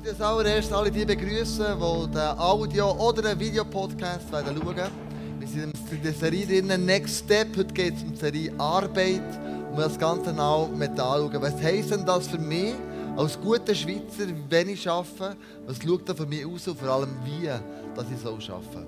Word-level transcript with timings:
möchte 0.00 0.10
als 0.10 0.20
allererstes 0.20 0.72
alle 0.72 0.90
die 0.90 1.04
begrüßen, 1.04 1.66
die 1.78 2.10
den 2.10 2.38
Audio- 2.38 2.92
oder 2.92 3.22
den 3.22 3.40
Videopodcast 3.40 4.28
schauen 4.30 4.76
werden. 4.76 4.92
Wir 5.38 5.48
sind 5.48 5.74
in 5.90 6.02
der 6.02 6.12
Serie 6.12 6.46
drin, 6.46 6.84
Next 6.86 7.24
Step. 7.24 7.56
Heute 7.56 7.74
geht 7.74 7.96
es 7.96 8.02
um 8.02 8.12
die 8.12 8.18
Serie 8.18 8.52
Arbeit. 8.58 9.22
Und 9.70 9.76
wir 9.76 9.84
das 9.84 9.98
Ganze 9.98 10.30
genau 10.30 10.68
mit 10.68 10.90
anschauen. 10.90 11.42
Was 11.42 11.60
heisst 11.62 11.90
denn 11.90 12.06
das 12.06 12.28
für 12.28 12.38
mich 12.38 12.74
als 13.16 13.38
guter 13.40 13.74
Schweizer, 13.74 14.26
wenn 14.48 14.70
ich 14.70 14.88
arbeite? 14.88 15.36
Was 15.66 15.78
schaut 15.82 16.08
da 16.08 16.14
für 16.14 16.26
mich 16.26 16.46
aus 16.46 16.66
und 16.68 16.78
vor 16.78 16.88
allem 16.88 17.16
wie, 17.24 17.46
dass 17.46 18.06
ich 18.10 18.20
so 18.22 18.30
arbeite? 18.30 18.86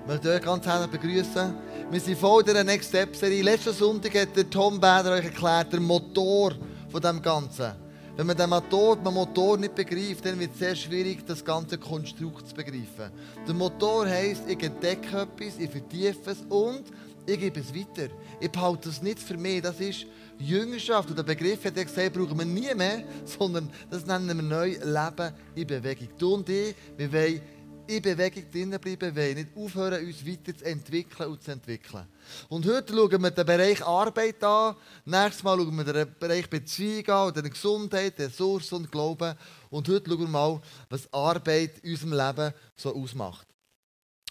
Ich 0.00 0.06
möchte 0.06 0.30
euch 0.30 0.42
ganz 0.42 0.66
herzlich 0.66 0.90
begrüßen. 0.90 1.54
Wir 1.90 2.00
sind 2.00 2.18
voll 2.18 2.42
in 2.46 2.54
der 2.54 2.64
Next 2.64 2.88
Step 2.88 3.14
Serie. 3.14 3.42
Letzten 3.42 3.74
Sonntag 3.74 4.14
hat 4.14 4.36
der 4.36 4.48
Tom 4.48 4.80
Bader 4.80 5.12
euch 5.12 5.24
erklärt, 5.24 5.72
der 5.72 5.80
Motor 5.80 6.52
von 6.90 7.02
dem 7.02 7.20
Ganzen. 7.20 7.83
Wenn 8.16 8.28
man 8.28 8.36
den 8.36 8.48
Motor, 8.48 8.96
den 8.96 9.12
Motor 9.12 9.58
nicht 9.58 9.74
begreift, 9.74 10.24
dann 10.24 10.38
wird 10.38 10.52
es 10.52 10.58
sehr 10.60 10.76
schwierig, 10.76 11.26
das 11.26 11.44
ganze 11.44 11.78
Konstrukt 11.78 12.48
zu 12.48 12.54
begreifen. 12.54 13.10
Der 13.44 13.54
Motor 13.54 14.06
heisst, 14.06 14.44
ich 14.48 14.62
entdecke 14.62 15.22
etwas, 15.22 15.58
ich 15.58 15.68
vertiefe 15.68 16.30
es 16.30 16.38
und 16.48 16.84
ich 17.26 17.40
gebe 17.40 17.58
es 17.58 17.74
weiter. 17.74 18.12
Ich 18.40 18.50
behalte 18.50 18.90
es 18.90 19.02
nicht 19.02 19.18
für 19.18 19.36
mich. 19.36 19.62
Das 19.62 19.80
ist 19.80 20.06
Jüngerschaft. 20.38 21.08
Und 21.10 21.18
der 21.18 21.24
Begriff 21.24 21.64
hat 21.64 21.76
er 21.76 21.84
gesagt, 21.84 22.12
brauchen 22.12 22.38
wir 22.38 22.44
nie 22.44 22.72
mehr, 22.74 23.02
sondern 23.24 23.68
das 23.90 24.06
nennen 24.06 24.36
wir 24.36 24.42
neu 24.42 24.68
Leben 24.68 25.32
in 25.56 25.66
Bewegung. 25.66 26.08
Du 26.16 26.34
und 26.34 26.48
ich, 26.48 26.74
wir 26.96 27.12
wollen 27.12 27.40
in 27.88 28.00
Bewegung 28.00 28.44
drinnen 28.52 28.80
bleiben, 28.80 29.16
wollen 29.16 29.34
nicht 29.34 29.56
aufhören, 29.56 30.06
uns 30.06 30.24
weiterzuentwickeln 30.24 31.30
und 31.30 31.42
zu 31.42 31.50
entwickeln. 31.50 32.04
Und 32.48 32.66
heute 32.66 32.94
schauen 32.94 33.22
wir 33.22 33.30
den 33.30 33.46
Bereich 33.46 33.84
Arbeit 33.84 34.42
an. 34.44 34.76
Nächstes 35.04 35.42
Mal 35.42 35.58
schauen 35.58 35.76
wir 35.76 35.92
den 35.92 36.14
Bereich 36.18 36.48
Beziehung 36.48 37.08
an, 37.08 37.34
den 37.34 37.50
Gesundheit, 37.50 38.18
Ressourcen 38.18 38.76
und 38.76 38.92
Glauben. 38.92 39.36
Und 39.70 39.88
heute 39.88 40.10
schauen 40.10 40.20
wir 40.20 40.28
mal, 40.28 40.60
was 40.88 41.12
Arbeit 41.12 41.78
in 41.82 41.92
unserem 41.92 42.12
Leben 42.12 42.54
so 42.76 42.94
ausmacht. 42.94 43.46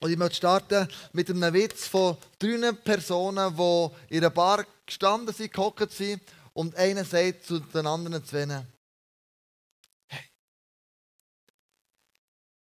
Und 0.03 0.11
ich 0.11 0.17
möchte 0.17 0.35
starten 0.35 0.87
mit 1.13 1.29
einem 1.29 1.53
Witz 1.53 1.87
von 1.87 2.17
drei 2.37 2.71
Personen, 2.73 3.55
die 3.55 3.89
in 4.09 4.17
einer 4.17 4.29
Bar 4.29 4.65
gestanden 4.85 5.33
sind, 5.33 5.53
gehockt 5.53 5.91
sind. 5.91 6.21
Und 6.53 6.75
einer 6.75 7.05
sagt 7.05 7.45
zu 7.45 7.59
den 7.59 7.87
anderen 7.87 8.23
zwei, 8.25 8.65
hey, 10.07 10.29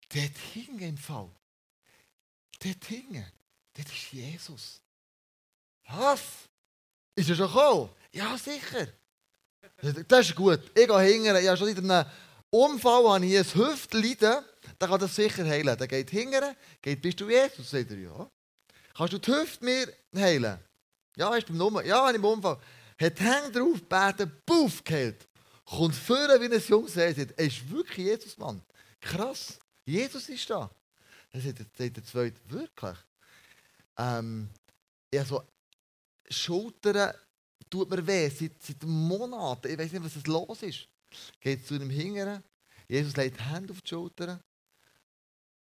dort 0.09 0.39
hing 0.55 0.79
im 0.79 0.97
Fall. 0.97 1.31
Dort 2.59 2.85
hing, 2.87 3.25
dort 3.75 3.89
ist 3.89 4.13
Jesus. 4.13 4.81
Was? 5.89 6.23
Ist 7.15 7.31
er 7.31 7.37
schon 7.37 7.47
gekommen? 7.47 7.91
Ja, 8.13 8.37
sicher. 8.37 8.89
Das 10.09 10.29
ist 10.29 10.37
gut. 10.37 10.61
Ich 10.75 10.87
gehe 10.87 11.01
hingern. 11.01 11.37
Ich 11.37 11.49
habe 11.49 11.57
schon 11.57 11.69
in 11.69 11.91
einem 11.91 12.07
Unfall 12.51 13.09
habe 13.09 13.27
ich 13.27 13.39
ein 13.39 13.45
Hüftleiden. 13.45 14.45
Dann 14.79 14.91
kann 14.91 15.01
das 15.01 15.15
sicher 15.15 15.45
heilen. 15.45 15.77
Dann 15.77 15.89
geht 15.89 16.11
hingern, 16.11 16.57
geht, 16.81 17.03
bist 17.03 17.21
du 17.21 17.29
Jesus? 17.29 17.71
Sagt 17.71 17.91
er, 17.91 17.99
ja. 17.99 18.31
Kannst 18.95 19.13
du 19.13 19.19
die 19.19 19.31
Hüfte 19.31 19.65
mir 19.65 19.93
heilen? 20.15 20.59
Ja, 21.17 21.35
ist 21.35 21.47
beim 21.47 21.57
Nummer. 21.57 21.85
Ja, 21.85 22.09
im 22.11 22.25
Unfall. 22.25 22.59
Hat 22.99 23.21
Hände 23.21 23.59
drauf, 23.59 23.83
beten, 23.83 24.33
puff, 24.47 24.83
geheilt. 24.83 25.29
Kommt 25.65 25.95
vorne 25.95 26.41
wie 26.41 26.55
ein 26.55 26.63
Junge 26.67 26.89
sagt, 26.89 27.19
er 27.19 27.47
ist 27.47 27.69
wirklich 27.71 28.07
Jesus, 28.07 28.39
Mann. 28.39 28.63
Krass. 29.01 29.59
Jesus 29.85 30.29
ist 30.29 30.49
da. 30.49 30.71
Dann 31.33 31.43
sagt 31.43 31.97
der 31.97 32.05
Zweite, 32.05 32.41
wirklich? 32.49 32.97
Ähm, 33.99 34.49
ja, 35.13 35.25
so 35.25 35.43
Schultern 36.29 37.15
tut 37.71 37.91
mir 37.91 38.07
weh, 38.07 38.29
seit, 38.29 38.63
seit 38.63 38.83
Monaten. 38.83 39.71
Ich 39.71 39.79
weiß 39.79 39.93
nicht, 39.93 40.05
was 40.05 40.17
es 40.17 40.27
los 40.27 40.63
ist. 40.63 40.89
Geht 41.41 41.67
zu 41.67 41.75
einem 41.75 41.91
Hingern. 41.91 42.43
Jesus 42.89 43.17
legt 43.17 43.39
die 43.39 43.45
Hände 43.45 43.73
auf 43.73 43.81
die 43.83 43.89
Schultern. 43.89 44.41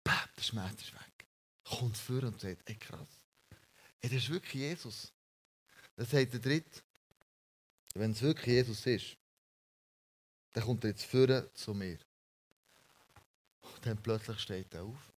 Bäh, 0.03 0.11
der 0.37 0.43
Schmerz 0.43 0.81
ist 0.81 0.93
weg. 0.93 1.27
Kommt 1.63 1.97
vor 1.97 2.23
und 2.23 2.39
sagt, 2.39 2.69
ey 2.69 2.75
krass. 2.75 3.07
Ey, 4.01 4.09
das 4.09 4.23
ist 4.23 4.29
wirklich 4.29 4.53
Jesus. 4.53 5.13
Dann 5.95 6.05
sagt 6.05 6.33
der 6.33 6.39
Dritte, 6.39 6.81
wenn 7.93 8.11
es 8.11 8.21
wirklich 8.21 8.47
Jesus 8.47 8.85
ist, 8.85 9.17
dann 10.53 10.63
kommt 10.63 10.83
er 10.83 10.91
jetzt 10.91 11.05
vor 11.05 11.53
zu 11.53 11.73
mir. 11.73 11.99
Und 13.61 13.85
dann 13.85 14.01
plötzlich 14.01 14.39
steht 14.39 14.73
er 14.73 14.83
auf, 14.83 15.13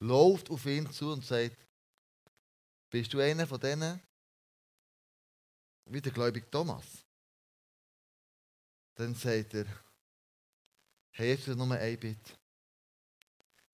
läuft 0.00 0.50
auf 0.50 0.66
ihn 0.66 0.90
zu 0.90 1.12
und 1.12 1.24
sagt, 1.24 1.56
bist 2.90 3.12
du 3.12 3.20
einer 3.20 3.46
von 3.46 3.60
denen, 3.60 4.00
wie 5.88 6.00
der 6.00 6.12
gläubige 6.12 6.50
Thomas. 6.50 6.84
Dann 8.94 9.14
sagt 9.14 9.54
er, 9.54 9.66
hey, 11.12 11.30
jetzt 11.30 11.48
nur 11.48 11.70
ein 11.70 12.00
Bitte. 12.00 12.32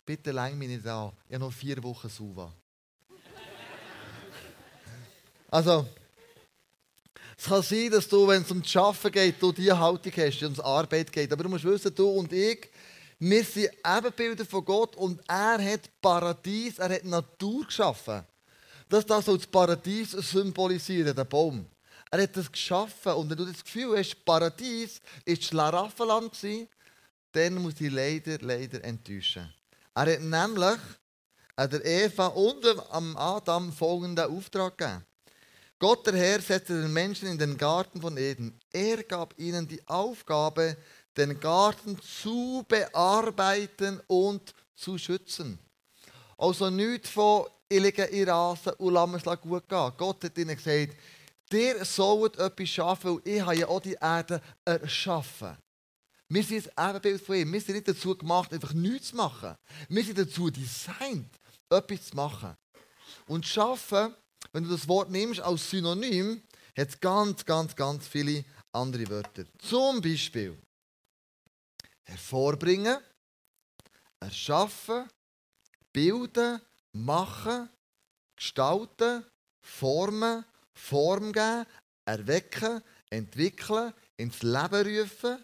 Bitte 0.05 0.33
läng 0.33 0.59
mich 0.59 0.69
nicht 0.69 0.87
an. 0.87 1.13
Ich 1.27 1.35
habe 1.35 1.45
noch 1.45 1.53
vier 1.53 1.83
Wochen 1.83 2.09
Suva. 2.09 2.53
also, 5.51 5.89
es 7.37 7.45
kann 7.45 7.63
sein, 7.63 7.91
dass 7.91 8.09
du, 8.09 8.29
wenn 8.29 8.43
es 8.43 8.51
um 8.51 8.63
das 8.63 8.77
Arbeiten 8.77 9.13
geht, 9.13 9.43
du 9.43 9.53
diese 9.53 9.79
Haltung 9.79 10.13
hast, 10.13 10.43
wenn 10.43 10.53
es 10.53 10.59
um 10.59 10.65
Arbeit 10.65 11.11
geht. 11.11 11.33
Aber 11.33 11.43
du 11.43 11.49
musst 11.49 11.65
wissen, 11.65 11.95
du 11.95 12.09
und 12.09 12.33
ich, 12.33 12.71
wir 13.19 13.45
sind 13.45 13.71
Ebenbilder 13.85 14.45
von 14.45 14.65
Gott 14.65 14.97
und 14.97 15.21
er 15.27 15.73
hat 15.73 15.91
Paradies, 16.01 16.79
er 16.79 16.91
hat 16.91 17.05
Natur 17.05 17.65
geschaffen. 17.65 18.25
Das 18.89 19.25
soll 19.25 19.39
das 19.39 19.47
Paradies 19.47 20.11
symbolisieren, 20.11 21.17
der 21.17 21.25
Baum. 21.25 21.67
Er 22.15 22.23
hat 22.23 22.37
das 22.37 22.53
geschaffen 22.53 23.13
und 23.15 23.29
wenn 23.29 23.37
du 23.37 23.45
das 23.45 23.65
Gefühl 23.65 23.99
hast, 23.99 24.25
Paradies 24.25 25.01
war 25.27 25.35
Schlaraffenland, 25.35 26.31
dann 27.33 27.55
muss 27.57 27.81
ich 27.81 27.91
leider, 27.91 28.39
leider 28.41 28.85
enttäuschen. 28.85 29.53
Er 29.97 30.13
hat 30.13 30.21
nämlich 30.21 30.79
der 31.59 31.85
Eva 31.85 32.29
und 32.29 32.65
am 32.93 33.17
Adam 33.17 33.73
folgenden 33.73 34.31
Auftrag 34.31 34.79
gegeben. 34.79 35.05
Gott 35.81 36.07
der 36.07 36.15
Herr 36.15 36.41
setzte 36.41 36.83
den 36.83 36.93
Menschen 36.93 37.27
in 37.27 37.37
den 37.37 37.59
Garten 37.59 38.01
von 38.01 38.17
Eden. 38.17 38.61
Er 38.73 39.03
gab 39.03 39.37
ihnen 39.37 39.67
die 39.67 39.85
Aufgabe, 39.89 40.77
den 41.17 41.41
Garten 41.41 42.01
zu 42.01 42.65
bearbeiten 42.69 44.01
und 44.07 44.55
zu 44.77 44.99
schützen. 44.99 45.59
Also 46.39 46.71
nichts 46.71 47.11
von 47.11 47.47
ich 47.69 47.83
liege 47.83 48.05
in 48.05 48.29
Rasen 48.29 48.73
und 48.75 48.95
lasse 48.95 49.17
es 49.17 49.41
gut 49.41 49.69
gehen. 49.69 49.93
Gott 49.97 50.23
hat 50.23 50.39
ihnen 50.39 50.55
gesagt, 50.55 50.97
ihr 51.55 51.85
sollt 51.85 52.37
etwas 52.37 52.69
schaffen, 52.69 53.15
weil 53.15 53.35
ich 53.35 53.41
habe 53.41 53.57
ja 53.57 53.69
auch 53.69 53.81
die 53.81 53.97
Erde 54.01 54.41
erschaffen. 54.65 55.57
Wir 56.29 56.43
sind 56.43 56.77
ein 56.77 56.91
Ebenbild 56.91 57.23
von 57.23 57.37
ihm. 57.37 57.53
Wir 57.53 57.61
sind 57.61 57.75
nicht 57.75 57.89
dazu 57.89 58.17
gemacht, 58.17 58.53
einfach 58.53 58.73
nichts 58.73 59.09
zu 59.09 59.17
machen. 59.17 59.55
Wir 59.89 60.05
sind 60.05 60.19
dazu 60.19 60.51
designt, 60.51 61.31
etwas 61.71 62.07
zu 62.09 62.17
machen. 62.17 62.57
Und 63.27 63.47
schaffen, 63.47 64.15
wenn 64.53 64.65
du 64.65 64.71
das 64.71 64.89
Wort 64.89 65.11
nimmst 65.11 65.41
als 65.41 65.71
Synonym, 65.71 66.43
hat 66.77 66.89
es 66.89 67.01
ganz, 67.01 67.45
ganz, 67.45 67.77
ganz 67.77 68.07
viele 68.07 68.45
andere 68.73 69.09
Wörter. 69.09 69.45
Zum 69.59 70.01
Beispiel 70.01 70.59
hervorbringen, 72.05 72.99
erschaffen, 74.21 75.09
bilden, 75.93 76.61
machen, 76.93 77.69
gestalten, 78.37 79.25
formen, 79.63 80.45
Form 80.75 81.33
geben, 81.33 81.67
erwecken, 82.05 82.83
entwickeln, 83.11 83.93
ins 84.17 84.43
Leben 84.43 85.01
rufen, 85.01 85.39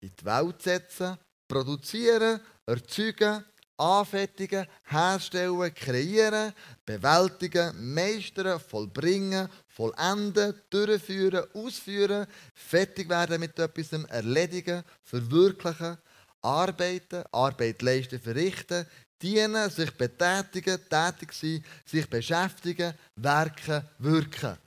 in 0.00 0.12
die 0.18 0.24
Welt 0.24 0.62
setzen, 0.62 1.16
produzieren, 1.48 2.40
erzeugen, 2.66 3.44
anfertigen, 3.76 4.66
herstellen, 4.84 5.74
kreieren, 5.74 6.52
bewältigen, 6.84 7.94
meistern, 7.94 8.60
vollbringen, 8.60 9.48
vollenden, 9.66 10.54
durchführen, 10.70 11.46
ausführen, 11.54 12.26
fertig 12.54 13.08
werden 13.08 13.40
mit 13.40 13.58
etwas, 13.58 13.92
erledigen, 13.92 14.84
verwirklichen, 15.02 15.98
arbeiten, 16.42 17.24
Arbeit 17.32 17.82
leisten, 17.82 18.20
verrichten, 18.20 18.86
dienen, 19.20 19.70
sich 19.70 19.90
betätigen, 19.92 20.78
tätig 20.88 21.32
sein, 21.32 21.64
sich 21.84 22.08
beschäftigen, 22.08 22.94
werken, 23.16 23.88
wirken. 23.98 24.58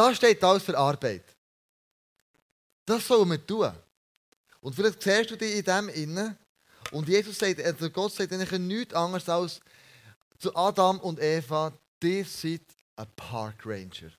Das 0.00 0.16
steht 0.16 0.42
alles 0.42 0.62
für 0.62 0.78
Arbeit. 0.78 1.36
Das 2.86 3.06
sollen 3.06 3.32
wir 3.32 3.46
tun. 3.46 3.70
Und 4.62 4.74
vielleicht 4.74 5.02
siehst 5.02 5.30
du 5.30 5.36
dich 5.36 5.56
in 5.56 5.62
dem 5.62 5.88
innen. 5.90 6.38
Und 6.90 7.06
Jesus 7.06 7.38
sagt, 7.38 7.60
also 7.60 7.90
Gott 7.90 8.14
sagt 8.14 8.32
eigentlich 8.32 8.58
nichts 8.60 8.94
anderes 8.94 9.28
als 9.28 9.60
zu 10.38 10.56
Adam 10.56 11.00
und 11.00 11.20
Eva, 11.20 11.78
ihr 12.02 12.24
seid 12.24 12.62
ein 12.96 13.08
Park 13.14 13.66
Ranger. 13.66 14.10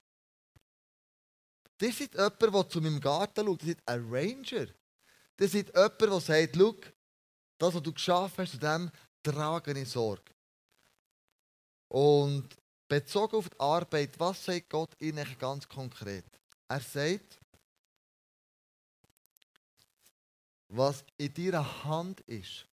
Ihr 1.82 1.92
seid 1.92 2.14
jemand, 2.14 2.40
der 2.40 2.70
zu 2.70 2.80
meinem 2.80 3.02
Garten 3.02 3.44
schaut. 3.44 3.64
Ihr 3.64 3.70
seid 3.70 3.88
ein 3.88 4.08
Ranger. 4.08 4.68
Ihr 5.40 5.50
seid 5.50 5.76
jemand, 5.76 6.00
der 6.00 6.20
sagt, 6.20 6.56
schau, 6.56 6.76
das, 7.58 7.74
was 7.74 7.82
du 7.82 7.92
geschaffen 7.92 8.46
hast, 8.46 8.52
zu 8.52 8.60
dem 8.60 8.92
trage 9.24 9.80
ich 9.80 9.90
Sorge. 9.90 10.32
Und 11.88 12.61
bezogen 12.92 13.38
auf 13.38 13.48
die 13.48 13.58
Arbeit, 13.58 14.20
was 14.20 14.44
sagt 14.44 14.70
Gott 14.70 14.94
ihnen 15.00 15.26
ganz 15.40 15.66
konkret? 15.66 16.26
Er 16.68 16.82
sagt, 16.82 17.40
was 20.68 21.02
in 21.18 21.34
deiner 21.34 21.84
Hand 21.86 22.20
ist, 22.22 22.68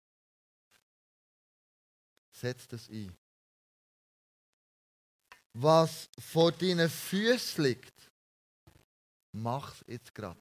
setz 2.32 2.66
das 2.66 2.88
ein. 2.88 3.16
Was 5.52 6.08
vor 6.18 6.50
deinen 6.50 6.90
Füßen 6.90 7.62
liegt, 7.62 8.10
mach 9.30 9.72
es 9.72 9.84
jetzt 9.86 10.12
gerade. 10.12 10.40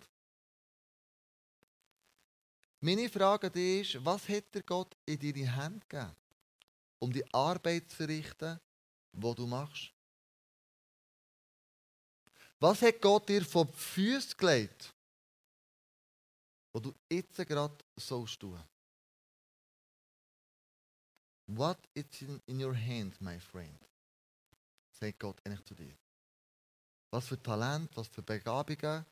Meine 2.79 3.09
Frage 3.09 3.47
ist, 3.79 4.03
was 4.03 4.25
dir 4.25 4.63
Gott 4.65 4.97
in 5.05 5.19
deine 5.19 5.55
Hände 5.55 5.85
gegeben, 5.87 6.15
um 6.97 7.13
die 7.13 7.31
Arbeit 7.31 7.91
zu 7.91 7.97
verrichten, 7.97 8.59
die 9.17 9.35
du 9.35 9.47
machst? 9.47 9.91
Was 12.59 12.81
hat 12.81 13.01
Gott 13.01 13.29
dir 13.29 13.43
vor 13.45 13.65
die 13.65 13.73
Füße 13.73 14.35
gelegt, 14.35 14.93
wo 16.73 16.79
du 16.79 16.93
jetzt 17.09 17.35
gerade 17.35 17.77
sollst 17.95 18.39
tun? 18.39 18.63
What 21.47 21.77
is 21.93 22.21
in, 22.21 22.41
in 22.45 22.63
your 22.63 22.75
hand, 22.75 23.19
my 23.21 23.39
friend? 23.39 23.79
Sagt 24.91 25.19
Gott 25.19 25.39
eigentlich 25.45 25.65
zu 25.65 25.75
dir. 25.75 25.95
Was 27.11 27.27
für 27.27 27.41
Talent, 27.41 27.95
was 27.95 28.07
für 28.07 28.21
Begabungen, 28.21 29.05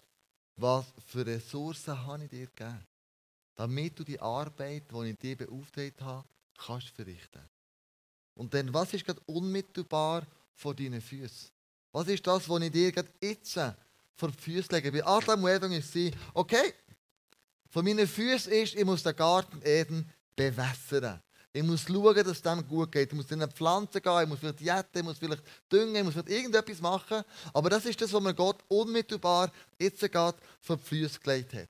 was 0.58 0.86
für 1.08 1.26
Ressourcen 1.26 1.98
habe 2.06 2.24
ich 2.26 2.30
dir 2.30 2.48
gegeben? 2.48 2.86
Damit 3.56 3.98
du 3.98 4.04
die 4.04 4.20
Arbeit, 4.20 4.92
die 4.92 5.10
ich 5.10 5.18
dir 5.18 5.38
beauftragt 5.38 6.02
habe, 6.02 6.28
kannst 6.58 6.90
verrichten. 6.90 7.48
Und 8.36 8.54
dann, 8.54 8.74
was 8.74 8.94
ist 8.94 9.06
gerade 9.06 9.22
unmittelbar 9.26 10.28
vor 10.54 10.76
deinen 10.76 11.02
Füßen? 11.02 11.50
Was 11.92 12.08
ist 12.08 12.28
das, 12.28 12.48
was 12.48 12.62
ich 12.62 12.72
dir 12.72 12.92
gerade 12.92 13.10
jetzt 13.22 13.60
vor 14.16 14.30
die 14.30 14.38
Füße 14.38 14.74
lege? 14.74 14.92
Bei 14.92 15.06
Adam 15.06 15.44
und 15.44 15.50
Eva 15.50 15.66
ist 15.68 15.96
es, 15.96 16.12
okay, 16.34 16.74
von 17.70 17.84
meinen 17.86 18.08
Füßen 18.08 18.52
ist, 18.52 18.76
ich 18.76 18.86
muss 18.86 19.04
den 19.04 19.16
Garten 19.16 19.62
Eden 19.64 20.10
bewässern. 20.36 21.22
Ich 21.54 21.64
muss 21.64 21.84
schauen, 21.84 22.14
dass 22.14 22.28
es 22.28 22.42
dem 22.42 22.68
gut 22.68 22.92
geht. 22.92 23.10
Ich 23.10 23.16
muss 23.16 23.32
in 23.32 23.42
eine 23.42 23.50
Pflanze 23.50 24.02
gehen, 24.02 24.24
ich 24.24 24.28
muss 24.28 24.40
vielleicht 24.40 24.60
jäten, 24.60 24.98
ich 24.98 25.04
muss 25.04 25.18
vielleicht 25.18 25.44
düngen, 25.72 25.96
ich 25.96 26.04
muss 26.04 26.14
vielleicht 26.14 26.30
irgendetwas 26.30 26.82
machen. 26.82 27.24
Aber 27.54 27.70
das 27.70 27.86
ist 27.86 28.02
das, 28.02 28.12
was 28.12 28.22
mir 28.22 28.34
Gott 28.34 28.58
unmittelbar 28.68 29.50
jetzt 29.80 30.02
gerade 30.12 30.38
vor 30.60 30.76
die 30.76 30.84
Füße 30.84 31.18
gelegt 31.22 31.54
hat. 31.54 31.70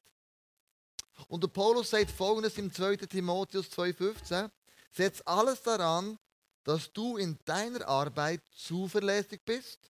Und 1.27 1.43
der 1.43 1.49
Paulus 1.49 1.91
sagt 1.91 2.09
folgendes 2.09 2.57
im 2.57 2.73
2. 2.73 2.97
Timotheus 2.97 3.67
2,15: 3.67 4.49
Setz 4.91 5.21
alles 5.23 5.61
daran, 5.61 6.17
dass 6.65 6.91
du 6.91 7.15
in 7.17 7.37
deiner 7.45 7.87
Arbeit 7.87 8.41
zuverlässig 8.53 9.41
bist 9.45 9.91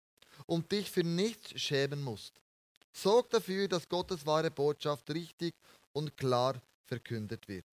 und 0.47 0.71
dich 0.71 0.91
für 0.91 1.05
nichts 1.05 1.59
schämen 1.59 2.03
musst. 2.03 2.35
Sorg 2.93 3.31
dafür, 3.31 3.69
dass 3.69 3.89
Gottes 3.89 4.27
wahre 4.27 4.51
Botschaft 4.51 5.09
richtig 5.11 5.55
und 5.93 6.17
klar 6.17 6.61
verkündet 6.85 7.47
wird. 7.49 7.67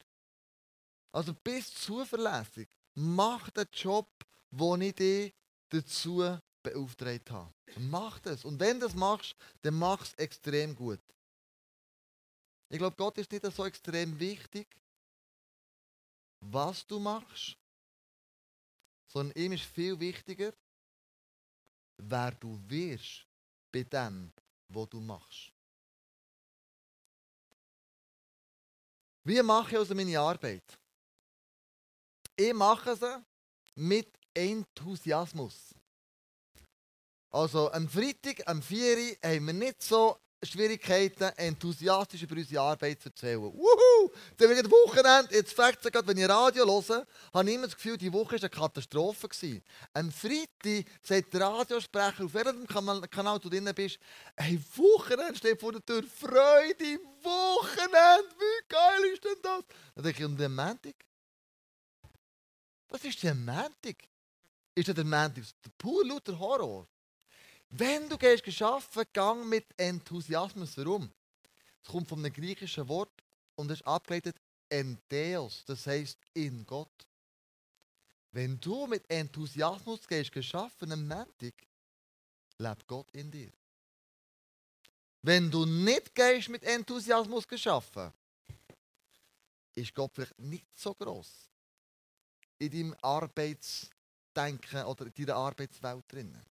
Also 1.12 1.34
bist 1.34 1.82
zuverlässig. 1.82 2.70
Mach 2.94 3.50
den 3.50 3.68
Job, 3.74 4.08
den 4.52 4.82
ich 4.82 4.96
dich 4.96 5.34
dazu 5.70 6.38
beauftragt 6.62 7.32
habe. 7.32 7.54
Mach 7.78 8.20
das. 8.20 8.46
Und 8.46 8.60
wenn 8.60 8.80
du 8.80 8.86
das 8.86 8.96
machst, 8.96 9.36
dann 9.64 9.74
mach 9.76 10.04
es 10.04 10.14
extrem 10.14 10.76
gut. 10.76 11.02
Ich 12.70 12.78
glaube, 12.78 12.96
Gott 12.96 13.18
ist 13.18 13.32
nicht 13.32 13.46
so 13.52 13.66
extrem 13.66 14.20
wichtig, 14.20 14.68
was 16.40 16.86
du 16.86 17.00
machst, 17.00 17.58
sondern 19.14 19.38
ihm 19.38 19.52
ist 19.52 19.66
viel 19.66 20.00
wichtiger, 20.00 20.52
wer 21.98 22.32
du 22.32 22.60
wirst 22.68 23.28
bei 23.72 23.84
dem, 23.84 24.34
was 24.70 24.90
du 24.90 25.00
machst. 25.00 25.54
Wie 29.24 29.42
mache 29.44 29.72
ich 29.72 29.78
also 29.78 29.94
meine 29.94 30.20
Arbeit? 30.20 30.80
Ich 32.36 32.54
mache 32.54 32.96
sie 32.96 33.24
mit 33.76 34.12
Enthusiasmus. 34.34 35.76
Also 37.30 37.72
am 37.72 37.88
Freitag, 37.88 38.48
am 38.48 38.62
4 38.64 38.98
Uhr, 38.98 39.30
haben 39.30 39.46
wir 39.46 39.54
nicht 39.54 39.84
so 39.84 40.20
Schwierigkeiten, 40.46 41.32
enthusiastisch 41.38 42.24
über 42.24 42.36
unsere 42.36 42.62
Arbeit 42.62 43.02
zu 43.02 43.10
erzählen. 43.10 43.42
Wuhu! 43.42 44.12
Jetzt 44.32 44.42
haben 44.42 44.56
wir 44.56 44.72
Wochenende, 44.72 45.36
jetzt 45.36 45.54
fängt 45.54 45.78
es 45.84 46.08
wenn 46.08 46.18
ich 46.18 46.30
Radio 46.30 46.66
höre, 46.66 47.06
habe 47.34 47.50
ich 47.50 47.56
immer 47.56 47.68
das 47.68 47.76
Gefühl, 47.76 47.98
die 47.98 48.12
Woche 48.12 48.34
war 48.34 48.40
eine 48.40 48.50
Katastrophe. 48.50 49.28
Gewesen. 49.28 49.64
Am 49.94 50.12
Freitag 50.12 50.86
sagt 51.02 51.34
der 51.34 51.42
Radiosprecher, 51.42 52.26
auf 52.26 52.34
welchem 52.34 52.68
Kanal 52.68 53.40
du 53.40 53.50
drin 53.50 53.70
bist, 53.76 54.00
hey, 54.38 54.60
Wochenende 54.76 55.36
steht 55.36 55.60
vor 55.60 55.72
der 55.72 55.86
Tür, 55.86 56.04
Freude, 56.04 57.00
Wochenende, 57.22 58.36
wie 58.38 58.68
geil 58.68 59.04
ist 59.14 59.24
denn 59.24 59.42
das? 59.42 59.64
Dann 59.96 60.04
denke 60.04 60.20
ich, 60.20 60.26
und 60.26 60.38
der 60.38 60.50
Montag? 60.50 60.96
Was 62.90 63.04
ist 63.04 63.24
der 63.24 63.36
Montag? 63.36 63.96
Ist 64.76 64.88
der 64.88 65.04
Montag 65.04 65.44
pur 65.78 66.06
lauter 66.06 66.38
Horror? 66.38 66.88
Wenn 67.76 68.08
du 68.08 68.20
gehst 68.20 68.62
arbeiten, 68.62 69.14
gang 69.14 69.50
mit 69.50 69.66
Enthusiasmus. 69.78 70.78
Warum? 70.78 71.12
Es 71.82 71.90
kommt 71.90 72.08
von 72.08 72.20
einem 72.20 72.32
griechischen 72.32 72.88
Wort 72.88 73.24
und 73.56 73.72
ist 73.72 73.86
abgeleitet 73.88 74.40
Entheos, 74.70 75.66
das 75.66 75.88
heißt 75.88 76.20
in 76.36 76.68
Gott. 76.68 77.08
Wenn 78.32 78.60
du 78.60 78.86
mit 78.86 79.10
Enthusiasmus 79.10 80.08
gehst 80.08 80.54
arbeiten 80.54 80.92
am 80.92 81.08
Montag, 81.08 81.56
lebt 82.60 82.86
Gott 82.86 83.10
in 83.12 83.32
dir. 83.32 83.52
Wenn 85.24 85.50
du 85.50 85.66
nicht 85.66 86.14
gehst 86.14 86.50
mit 86.50 86.64
Enthusiasmus 86.64 87.48
arbeiten, 87.66 88.14
ist 89.74 89.96
Gott 89.96 90.12
vielleicht 90.14 90.38
nicht 90.38 90.78
so 90.78 90.94
groß 90.94 91.50
in 92.60 92.70
deinem 92.70 92.96
Arbeitsdenken 93.02 94.84
oder 94.86 95.08
in 95.08 95.14
deiner 95.26 95.38
Arbeitswelt 95.38 96.04
drinnen. 96.08 96.53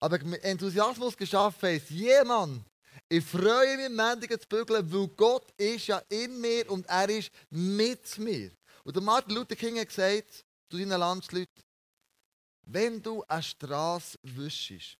Aber 0.00 0.22
mit 0.24 0.42
Enthusiasmus 0.44 1.16
geschaffen 1.16 1.70
ist 1.70 1.90
jemand. 1.90 2.64
Ich 3.08 3.24
freue 3.24 3.76
mich, 3.76 3.88
Mendungen 3.88 4.40
zu 4.40 4.46
bügeln, 4.46 4.92
weil 4.92 5.08
Gott 5.08 5.50
ist 5.56 5.86
ja 5.86 5.98
in 6.08 6.40
mir 6.40 6.70
und 6.70 6.86
er 6.86 7.08
ist 7.08 7.30
mit 7.50 8.18
mir. 8.18 8.50
Und 8.84 9.02
Martin 9.02 9.34
Luther 9.34 9.56
King 9.56 9.78
hat 9.78 9.88
gesagt, 9.88 10.44
zu 10.70 10.76
deinen 10.76 11.00
Landsleuten, 11.00 11.62
wenn 12.62 13.02
du 13.02 13.24
eine 13.26 13.42
Straße 13.42 14.18
wischst, 14.22 14.98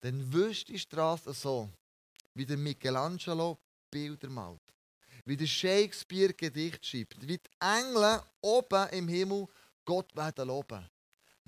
dann 0.00 0.32
wischst 0.32 0.68
die 0.68 0.78
Straße 0.78 1.32
so, 1.34 1.68
wie 2.34 2.46
der 2.46 2.56
Michelangelo 2.56 3.58
Bilder 3.90 4.30
malt, 4.30 4.60
wie 5.24 5.36
der 5.36 5.46
Shakespeare 5.46 6.32
Gedicht 6.32 6.84
schreibt, 6.84 7.26
wie 7.26 7.38
die 7.38 7.50
Engel 7.60 8.22
oben 8.40 8.88
im 8.90 9.08
Himmel 9.08 9.46
Gott 9.84 10.14
werden 10.16 10.48
loben. 10.48 10.88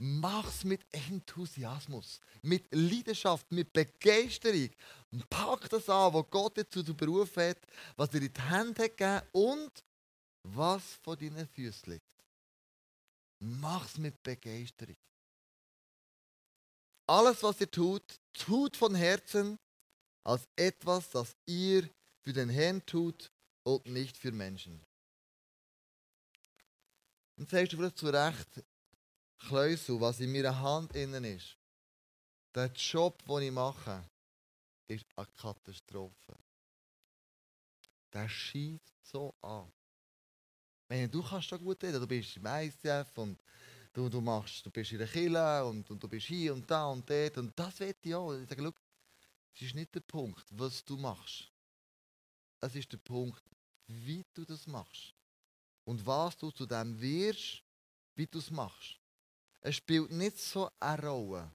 Mach's 0.03 0.65
mit 0.65 0.87
Enthusiasmus, 0.93 2.23
mit 2.41 2.67
Leidenschaft, 2.75 3.53
mit 3.53 3.71
Begeisterung. 3.71 4.71
Pack 5.29 5.69
das 5.69 5.91
an, 5.91 6.15
was 6.15 6.31
Gott 6.31 6.57
dir 6.57 6.67
zu 6.67 6.83
berufen 6.95 7.51
hat, 7.51 7.59
was 7.97 8.09
dir 8.09 8.23
in 8.23 8.33
die 8.33 8.41
Hände 8.41 8.83
hat 8.83 8.97
gegeben 8.97 9.29
und 9.33 9.85
was 10.43 10.83
vor 11.03 11.19
deinen 11.19 11.47
Füßen 11.47 11.93
liegt. 11.93 12.25
Mach's 13.41 13.99
mit 13.99 14.23
Begeisterung. 14.23 14.97
Alles, 17.07 17.43
was 17.43 17.61
ihr 17.61 17.71
tut, 17.71 18.21
tut 18.33 18.79
von 18.79 18.95
Herzen 18.95 19.59
als 20.25 20.49
etwas, 20.57 21.11
das 21.11 21.37
ihr 21.45 21.91
für 22.23 22.33
den 22.33 22.49
Herrn 22.49 22.85
tut 22.87 23.31
und 23.65 23.85
nicht 23.85 24.17
für 24.17 24.33
Menschen. 24.33 24.83
Und 27.37 27.51
sagst 27.51 27.75
du 27.75 27.77
vielleicht 27.77 27.99
zu 27.99 28.09
Recht, 28.09 28.65
Kleusel, 29.41 30.01
was 30.01 30.21
in 30.21 30.33
meiner 30.33 30.59
Hand 30.59 30.95
innen 30.95 31.25
ist, 31.25 31.57
der 32.55 32.67
Job, 32.73 33.23
den 33.27 33.43
ich 33.43 33.53
mache, 33.53 34.05
ist 34.87 35.07
eine 35.17 35.27
Katastrophe. 35.27 36.37
Der 38.13 38.29
schießt 38.29 38.95
so 39.03 39.35
an. 39.41 39.73
Meine, 40.89 41.09
du 41.09 41.23
kannst 41.23 41.49
schon 41.49 41.63
gut 41.63 41.83
reden, 41.83 42.01
du 42.01 42.07
bist 42.07 42.37
im 42.37 42.47
ICF 42.47 43.17
und 43.19 43.43
du, 43.93 44.09
du, 44.09 44.21
machst, 44.21 44.67
du 44.67 44.71
bist 44.71 44.93
in 44.93 44.99
der 44.99 45.07
Kille 45.07 45.65
und, 45.65 45.89
und 45.91 46.03
du 46.03 46.09
bist 46.09 46.27
hier 46.27 46.53
und 46.53 46.69
da 46.69 46.87
und 46.87 47.09
dort 47.09 47.39
und 47.39 47.59
das 47.59 47.79
will 47.81 47.95
ich 48.03 48.15
auch. 48.15 48.33
Ich 48.35 48.49
sage, 48.49 48.63
das 48.63 49.63
ist 49.63 49.75
nicht 49.75 49.95
der 49.95 50.01
Punkt, 50.01 50.45
was 50.51 50.85
du 50.85 50.97
machst. 50.97 51.51
Es 52.61 52.75
ist 52.75 52.93
der 52.93 52.99
Punkt, 52.99 53.43
wie 53.87 54.25
du 54.35 54.45
das 54.45 54.67
machst. 54.67 55.15
Und 55.85 56.05
was 56.05 56.37
du 56.37 56.51
zu 56.51 56.67
dem 56.67 57.01
wirst, 57.01 57.63
wie 58.15 58.27
du 58.27 58.39
es 58.39 58.51
machst. 58.51 59.00
Es 59.61 59.77
spielt 59.77 60.11
nicht 60.11 60.39
so 60.39 60.71
eine 60.81 61.07
Rolle, 61.07 61.51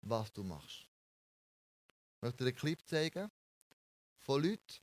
was 0.00 0.32
du 0.32 0.42
machst. 0.42 0.86
Ich 2.16 2.22
möchte 2.22 2.38
dir 2.38 2.50
einen 2.50 2.56
Clip 2.56 2.86
zeigen 2.86 3.30
von 4.20 4.42
Leuten, 4.42 4.80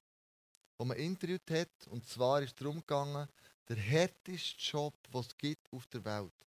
die 0.80 0.86
man 0.86 0.98
interviewt 0.98 1.50
hat. 1.50 1.88
Und 1.88 2.08
zwar 2.08 2.42
ist 2.42 2.50
es 2.50 2.56
darum 2.56 2.80
gegangen, 2.80 3.28
der 3.68 3.78
härteste 3.78 4.62
Job, 4.62 4.94
den 5.12 5.22
es 5.22 5.38
gibt 5.38 5.72
auf 5.72 5.88
der 5.88 6.06
Welt, 6.06 6.46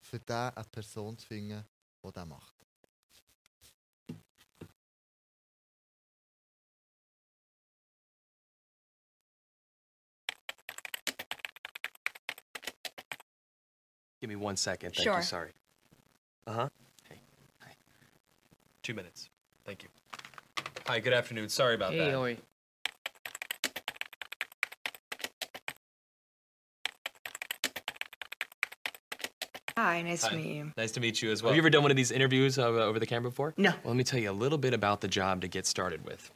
für 0.00 0.18
den 0.18 0.36
eine 0.36 0.64
Person 0.64 1.16
zu 1.16 1.26
finden, 1.26 1.64
die 2.02 2.12
das 2.12 2.26
macht. 2.26 2.53
Give 14.24 14.30
me 14.30 14.36
one 14.36 14.56
second. 14.56 14.94
Thank 14.94 15.04
Sure. 15.04 15.16
you. 15.18 15.22
Sorry. 15.22 15.50
Uh 16.46 16.52
huh. 16.54 16.68
Hey. 17.10 17.20
Hi. 17.60 17.72
Two 18.82 18.94
minutes. 18.94 19.28
Thank 19.66 19.82
you. 19.82 19.90
Hi. 20.86 20.98
Good 20.98 21.12
afternoon. 21.12 21.50
Sorry 21.50 21.74
about 21.74 21.92
Hey, 21.92 21.98
that. 21.98 22.10
how 22.12 22.22
are 22.22 22.30
you? 22.30 22.38
Hi, 29.76 30.00
nice 30.00 30.22
Hi. 30.22 30.30
to 30.30 30.36
meet 30.36 30.46
you. 30.56 30.72
Nice 30.78 30.92
to 30.92 31.00
meet 31.00 31.20
you 31.20 31.30
as 31.30 31.42
well. 31.42 31.50
Have 31.50 31.56
you 31.56 31.60
ever 31.62 31.68
done 31.68 31.82
one 31.82 31.90
of 31.90 31.98
these 31.98 32.10
interviews 32.10 32.58
uh, 32.58 32.62
over 32.68 32.98
the 32.98 33.04
camera 33.04 33.28
before? 33.30 33.52
No. 33.58 33.70
Well, 33.70 33.78
let 33.92 33.96
me 33.96 34.04
tell 34.04 34.20
you 34.20 34.30
a 34.30 34.32
little 34.32 34.56
bit 34.56 34.72
about 34.72 35.02
the 35.02 35.08
job 35.08 35.42
to 35.42 35.48
get 35.48 35.66
started 35.66 36.02
with. 36.06 36.30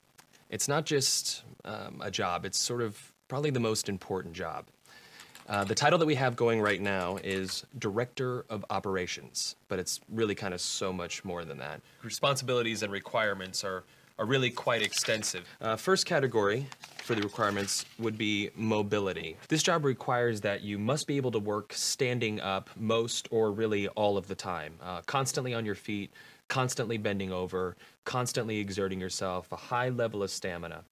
It's 0.51 0.69
not 0.69 0.85
just 0.85 1.43
um, 1.65 2.03
a 2.05 2.11
job, 2.11 2.45
it's 2.45 2.59
sort 2.59 2.83
of 2.83 3.15
probably 3.29 3.49
the 3.49 3.61
most 3.61 3.89
important 3.89 4.35
job. 4.35 4.67
Uh, 5.49 5.65
the 5.65 5.75
title 5.75 5.99
that 5.99 6.05
we 6.05 6.15
have 6.15 6.37
going 6.37 6.61
right 6.61 6.81
now 6.81 7.19
is 7.25 7.65
Director 7.79 8.45
of 8.51 8.67
Operations, 8.69 9.57
but 9.69 9.79
it's 9.79 9.99
really 10.11 10.35
kind 10.35 10.53
of 10.53 10.61
so 10.61 10.93
much 10.93 11.25
more 11.25 11.45
than 11.47 11.57
that. 11.57 11.81
Responsibilities 12.03 12.83
and 12.83 12.93
requirements 12.93 13.65
are, 13.65 13.85
are 14.19 14.27
really 14.27 14.51
quite 14.51 14.83
extensive. 14.83 15.49
Uh, 15.63 15.75
first 15.75 16.05
category 16.05 16.67
for 16.99 17.15
the 17.15 17.23
requirements 17.23 17.87
would 17.99 18.19
be 18.19 18.51
mobility. 18.57 19.39
This 19.49 19.63
job 19.63 19.87
requires 19.87 20.43
that 20.43 20.61
you 20.61 20.79
must 20.79 21.07
be 21.07 21.17
able 21.17 21.31
to 21.31 21.39
work 21.39 21.73
standing 21.73 22.43
up 22.43 22.69
most 22.77 23.27
or 23.31 23.51
really 23.51 23.89
all 23.89 24.19
of 24.19 24.29
the 24.29 24.35
time, 24.35 24.75
uh, 24.83 25.01
constantly 25.07 25.55
on 25.55 25.65
your 25.65 25.75
feet, 25.75 26.11
constantly 26.49 26.99
bending 26.99 27.33
over, 27.33 27.75
constantly 28.05 28.59
exerting 28.59 29.01
yourself, 29.01 29.51
a 29.51 29.57
high 29.57 29.89
level 29.89 30.23
of 30.23 30.31
stamina. 30.31 30.83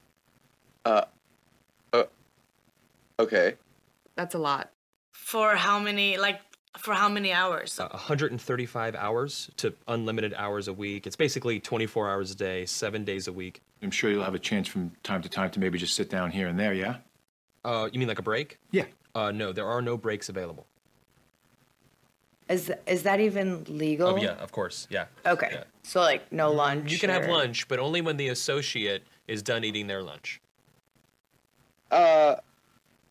Uh, 0.86 1.04
uh 1.92 2.04
okay. 3.18 3.56
That's 4.16 4.34
a 4.34 4.38
lot. 4.38 4.72
For 5.12 5.56
how 5.56 5.78
many, 5.78 6.16
like, 6.16 6.40
for 6.78 6.94
how 6.94 7.08
many 7.08 7.32
hours? 7.32 7.78
uh, 7.78 7.88
135 7.88 8.94
hours 8.94 9.50
to 9.58 9.74
unlimited 9.88 10.34
hours 10.36 10.68
a 10.68 10.72
week. 10.72 11.06
It's 11.06 11.16
basically 11.16 11.60
24 11.60 12.10
hours 12.10 12.30
a 12.32 12.34
day, 12.34 12.66
seven 12.66 13.04
days 13.04 13.28
a 13.28 13.32
week. 13.32 13.62
I'm 13.82 13.90
sure 13.90 14.10
you'll 14.10 14.24
have 14.24 14.34
a 14.34 14.38
chance 14.38 14.68
from 14.68 14.92
time 15.02 15.22
to 15.22 15.28
time 15.28 15.50
to 15.52 15.60
maybe 15.60 15.78
just 15.78 15.94
sit 15.94 16.10
down 16.10 16.30
here 16.30 16.48
and 16.48 16.58
there, 16.58 16.74
yeah? 16.74 16.96
Uh, 17.64 17.88
you 17.92 17.98
mean 17.98 18.08
like 18.08 18.18
a 18.18 18.22
break? 18.22 18.58
Yeah. 18.70 18.84
Uh, 19.14 19.30
no, 19.32 19.52
there 19.52 19.66
are 19.66 19.80
no 19.80 19.96
breaks 19.96 20.28
available. 20.28 20.66
Is 22.48 22.70
is 22.86 23.02
that 23.02 23.18
even 23.18 23.64
legal? 23.68 24.10
Oh, 24.10 24.16
yeah, 24.16 24.34
of 24.34 24.52
course, 24.52 24.86
yeah. 24.88 25.06
Okay. 25.26 25.48
Yeah. 25.50 25.64
So 25.82 26.00
like 26.00 26.30
no 26.32 26.52
lunch. 26.52 26.92
You 26.92 26.98
can 26.98 27.10
have 27.10 27.26
lunch, 27.26 27.66
but 27.66 27.80
only 27.80 28.00
when 28.00 28.16
the 28.16 28.28
associate 28.28 29.02
is 29.26 29.42
done 29.42 29.64
eating 29.64 29.88
their 29.88 30.00
lunch. 30.00 30.40
Uh, 31.90 32.36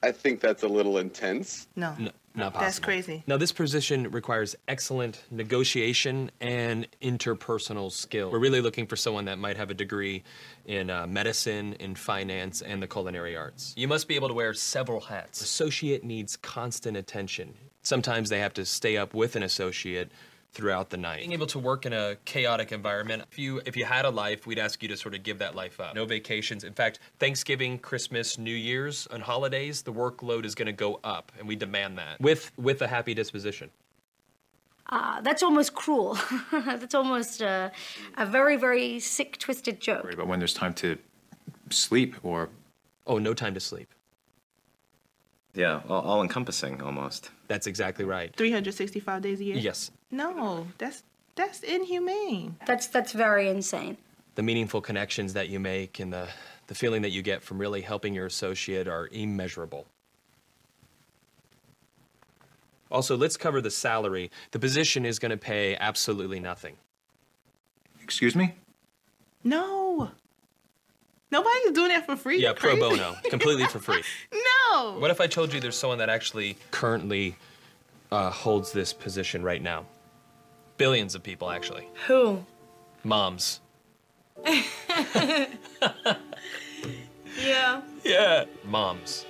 I 0.06 0.12
think 0.12 0.40
that's 0.40 0.62
a 0.62 0.68
little 0.68 1.00
intense. 1.00 1.68
No. 1.76 1.96
No, 1.98 2.12
not 2.36 2.54
possible. 2.54 2.60
That's 2.60 2.80
crazy. 2.80 3.24
Now, 3.26 3.38
this 3.38 3.52
position 3.52 4.12
requires 4.12 4.56
excellent 4.68 5.24
negotiation 5.32 6.30
and 6.40 6.88
interpersonal 7.02 7.92
skill. 7.92 8.30
We're 8.30 8.38
really 8.38 8.62
looking 8.62 8.86
for 8.86 8.96
someone 8.96 9.26
that 9.26 9.40
might 9.40 9.58
have 9.58 9.72
a 9.72 9.74
degree 9.74 10.22
in 10.68 10.92
uh, 10.92 11.08
medicine, 11.08 11.74
in 11.80 11.96
finance, 11.96 12.62
and 12.62 12.84
the 12.84 12.88
culinary 12.88 13.36
arts. 13.36 13.74
You 13.76 13.88
must 13.88 14.08
be 14.08 14.14
able 14.14 14.28
to 14.28 14.36
wear 14.36 14.54
several 14.54 15.02
hats. 15.02 15.42
Associate 15.42 16.04
needs 16.04 16.38
constant 16.38 16.96
attention. 16.96 17.56
Sometimes 17.82 18.30
they 18.30 18.40
have 18.40 18.54
to 18.56 18.66
stay 18.66 18.98
up 18.98 19.16
with 19.16 19.36
an 19.36 19.42
associate 19.42 20.12
throughout 20.56 20.90
the 20.90 20.98
night. 20.98 21.20
Being 21.20 21.34
able 21.34 21.48
to 21.48 21.60
work 21.60 21.86
in 21.86 21.94
a 21.94 22.16
chaotic 22.26 22.72
environment, 22.72 23.24
if 23.32 23.38
you 23.38 23.62
if 23.66 23.78
you 23.78 23.86
had 23.86 24.06
a 24.06 24.10
life, 24.10 24.48
we'd 24.48 24.58
ask 24.58 24.82
you 24.82 24.90
to 24.90 24.98
sort 24.98 25.14
of 25.14 25.22
give 25.22 25.38
that 25.40 25.56
life 25.56 25.80
up. 25.80 25.94
No 25.94 26.06
vacations. 26.06 26.64
In 26.64 26.74
fact, 26.74 27.00
Thanksgiving, 27.20 27.78
Christmas, 27.78 28.38
New 28.38 28.56
Year's, 28.56 29.08
and 29.12 29.22
holidays, 29.22 29.84
the 29.84 29.94
workload 29.94 30.46
is 30.46 30.56
going 30.56 30.68
to 30.68 30.72
go 30.74 31.00
up, 31.04 31.32
and 31.38 31.48
we 31.48 31.56
demand 31.56 31.98
that 32.00 32.20
with 32.20 32.52
with 32.58 32.82
a 32.82 32.88
happy 32.88 33.14
disposition. 33.14 33.70
Uh, 34.88 35.20
that's 35.22 35.42
almost 35.44 35.74
cruel. 35.74 36.18
that's 36.52 36.94
almost 36.94 37.42
uh, 37.42 37.72
a 38.18 38.26
very, 38.26 38.56
very 38.56 39.00
sick, 39.00 39.36
twisted 39.40 39.80
joke. 39.80 40.04
Worried 40.04 40.14
about 40.14 40.28
when 40.28 40.40
there's 40.40 40.54
time 40.54 40.76
to 40.76 41.00
sleep 41.72 42.16
or 42.22 42.50
Oh, 43.08 43.18
no 43.20 43.34
time 43.34 43.54
to 43.54 43.60
sleep. 43.60 43.88
Yeah, 45.54 45.82
all, 45.88 46.02
all 46.02 46.22
encompassing 46.22 46.82
almost. 46.82 47.30
That's 47.48 47.68
exactly 47.68 48.04
right. 48.04 48.36
365 48.36 49.22
days 49.22 49.40
a 49.40 49.44
year? 49.44 49.58
Yes. 49.58 49.92
No, 50.12 50.68
that's 50.78 51.04
that's 51.36 51.62
inhumane. 51.62 52.58
That's 52.66 52.88
that's 52.88 53.12
very 53.12 53.50
insane. 53.50 53.98
The 54.36 54.44
meaningful 54.44 54.82
connections 54.82 55.34
that 55.34 55.50
you 55.50 55.60
make 55.60 56.00
and 56.00 56.12
the, 56.12 56.28
the 56.68 56.76
feeling 56.76 57.02
that 57.04 57.12
you 57.12 57.22
get 57.22 57.42
from 57.42 57.58
really 57.58 57.82
helping 57.82 58.14
your 58.14 58.26
associate 58.26 58.88
are 58.88 59.08
immeasurable. 59.12 59.86
Also, 62.92 63.16
let's 63.18 63.38
cover 63.38 63.62
the 63.62 63.72
salary. 63.72 64.30
The 64.52 64.60
position 64.60 65.06
is 65.06 65.18
going 65.20 65.32
to 65.32 65.38
pay 65.38 65.76
absolutely 65.78 66.40
nothing. 66.40 66.76
excuse 68.04 68.36
me? 68.36 68.56
No. 69.44 70.12
Nobody's 71.32 71.72
doing 71.72 71.90
that 71.90 72.06
for 72.06 72.16
free. 72.16 72.42
Yeah, 72.42 72.54
pro 72.54 72.78
bono, 72.78 73.16
completely 73.30 73.66
for 73.66 73.80
free. 73.80 74.04
No. 74.72 74.98
What 75.00 75.12
if 75.12 75.22
I 75.22 75.28
told 75.28 75.54
you 75.54 75.62
there's 75.62 75.78
someone 75.78 76.00
that 76.00 76.10
actually 76.10 76.58
currently 76.72 77.38
uh, 78.12 78.30
holds 78.30 78.74
this 78.74 78.92
position 78.92 79.42
right 79.42 79.62
now? 79.62 79.86
Billions 80.78 81.16
of 81.16 81.24
people, 81.24 81.50
actually. 81.50 81.88
Who? 82.08 82.44
Moms. 83.04 83.62
Yeah. 87.38 87.82
Yeah. 88.04 88.46
Moms. 88.66 89.26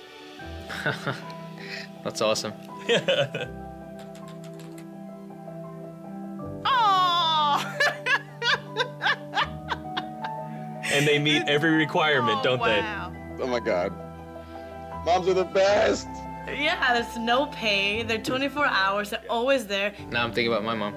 That's 2.04 2.20
awesome. 2.20 2.52
Yeah. 2.88 3.48
Oh. 6.64 7.78
And 10.92 11.04
they 11.06 11.18
meet 11.18 11.42
every 11.48 11.70
requirement, 11.72 12.38
oh, 12.40 12.42
don't 12.44 12.62
they? 12.62 12.78
wow. 12.80 13.12
Oh 13.40 13.46
my 13.48 13.58
god. 13.58 13.92
Moms 15.04 15.26
are 15.26 15.34
the 15.34 15.44
best. 15.44 16.06
Yeah, 16.46 16.94
there's 16.94 17.16
no 17.18 17.46
pay. 17.46 18.04
They're 18.04 18.18
24 18.18 18.66
hours. 18.66 19.10
They're 19.10 19.24
always 19.28 19.66
there. 19.66 19.92
Now 20.10 20.22
I'm 20.22 20.32
thinking 20.32 20.52
about 20.52 20.62
my 20.64 20.76
mom. 20.76 20.94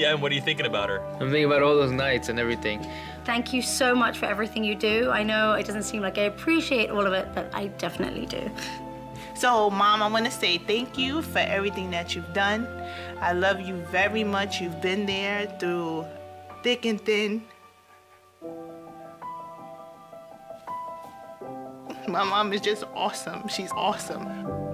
Yeah, 0.00 0.12
and 0.12 0.22
what 0.22 0.32
are 0.32 0.34
you 0.34 0.40
thinking 0.40 0.64
about 0.64 0.88
her? 0.88 1.02
I'm 1.20 1.30
thinking 1.30 1.44
about 1.44 1.62
all 1.62 1.74
those 1.74 1.92
nights 1.92 2.30
and 2.30 2.40
everything. 2.40 2.86
Thank 3.26 3.52
you 3.52 3.60
so 3.60 3.94
much 3.94 4.16
for 4.16 4.24
everything 4.24 4.64
you 4.64 4.74
do. 4.74 5.10
I 5.10 5.22
know 5.22 5.52
it 5.52 5.66
doesn't 5.66 5.82
seem 5.82 6.00
like 6.00 6.16
I 6.16 6.22
appreciate 6.22 6.88
all 6.88 7.06
of 7.06 7.12
it, 7.12 7.28
but 7.34 7.54
I 7.54 7.66
definitely 7.66 8.24
do. 8.24 8.50
So, 9.34 9.68
Mom, 9.68 10.02
I 10.02 10.08
want 10.08 10.24
to 10.24 10.30
say 10.30 10.56
thank 10.56 10.96
you 10.96 11.20
for 11.20 11.40
everything 11.40 11.90
that 11.90 12.14
you've 12.14 12.32
done. 12.32 12.66
I 13.20 13.34
love 13.34 13.60
you 13.60 13.74
very 13.90 14.24
much. 14.24 14.58
You've 14.58 14.80
been 14.80 15.04
there 15.04 15.54
through 15.60 16.06
thick 16.62 16.86
and 16.86 16.98
thin. 16.98 17.42
My 22.08 22.24
mom 22.24 22.54
is 22.54 22.62
just 22.62 22.84
awesome. 22.94 23.48
She's 23.48 23.70
awesome. 23.72 24.69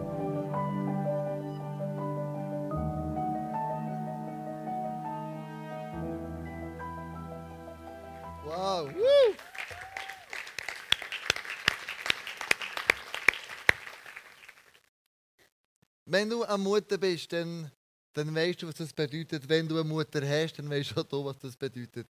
Wenn 16.09 16.31
du 16.31 16.45
eine 16.45 16.59
Mutter 16.59 16.99
bist, 16.99 17.33
dann, 17.33 17.71
dann 18.13 18.35
weißt 18.35 18.63
du, 18.63 18.69
was 18.69 18.77
das 18.77 18.93
bedeutet. 18.93 19.49
Wenn 19.49 19.67
du 19.67 19.75
eine 19.75 19.85
Mutter 19.85 20.21
hast, 20.27 20.55
dann 20.55 20.71
weißt 20.71 20.93
du 20.97 21.01
auch 21.01 21.25
was 21.25 21.39
das 21.39 21.57
bedeutet. 21.57 22.09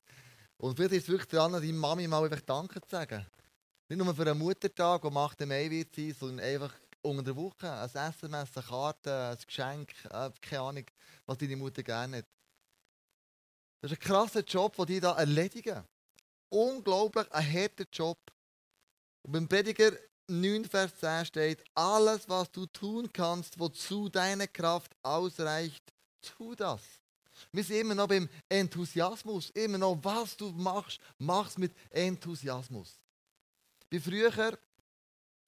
Und 0.57 0.75
vielleicht 0.75 0.93
ist 0.93 1.03
es 1.03 1.09
wirklich 1.09 1.29
dran, 1.29 1.53
deiner 1.53 1.73
Mami 1.73 2.07
mal 2.07 2.23
einfach 2.23 2.41
Danke 2.41 2.81
zu 2.81 2.89
sagen. 2.89 3.25
Nicht 3.87 3.97
nur 3.97 4.15
für 4.15 4.23
einen 4.23 4.39
Muttertag, 4.39 5.01
der 5.01 5.11
8. 5.15 5.41
Mai 5.41 5.69
wird 5.69 5.93
sein, 5.95 6.15
sondern 6.19 6.45
einfach 6.45 6.73
unter 7.03 7.21
der 7.21 7.35
Woche. 7.35 7.71
Ein 7.71 7.89
SMS, 7.89 8.57
eine 8.57 8.65
Karte, 8.65 9.29
ein 9.29 9.37
Geschenk, 9.45 9.93
äh, 10.05 10.31
keine 10.41 10.61
Ahnung, 10.61 10.85
was 11.25 11.37
deine 11.37 11.57
Mutter 11.57 11.83
gerne 11.83 12.17
hat. 12.17 12.25
Das 13.81 13.91
ist 13.91 13.97
ein 13.97 14.07
krasser 14.07 14.43
Job, 14.43 14.75
den 14.77 14.85
die 14.85 14.99
da 14.99 15.17
erledigen. 15.17 15.83
Unglaublich 16.53 17.31
ein 17.31 17.51
harter 17.51 17.85
Job. 17.91 18.19
Und 19.23 19.31
beim 19.31 19.47
Prediger 19.47 19.91
9, 20.27 20.65
Vers 20.65 20.95
10 20.99 21.25
steht, 21.25 21.63
alles, 21.73 22.29
was 22.29 22.51
du 22.51 22.67
tun 22.67 23.11
kannst, 23.11 23.59
wozu 23.59 24.07
deine 24.07 24.47
Kraft 24.47 24.91
ausreicht, 25.01 25.83
tu 26.21 26.53
das. 26.53 26.81
Wir 27.51 27.63
sind 27.63 27.77
immer 27.77 27.95
noch 27.95 28.07
beim 28.07 28.29
Enthusiasmus. 28.47 29.49
Immer 29.49 29.79
noch, 29.79 29.97
was 30.03 30.37
du 30.37 30.51
machst, 30.51 30.99
mach's 31.17 31.57
mit 31.57 31.73
Enthusiasmus. 31.89 32.99
Bin 33.89 34.01
früher 34.01 34.57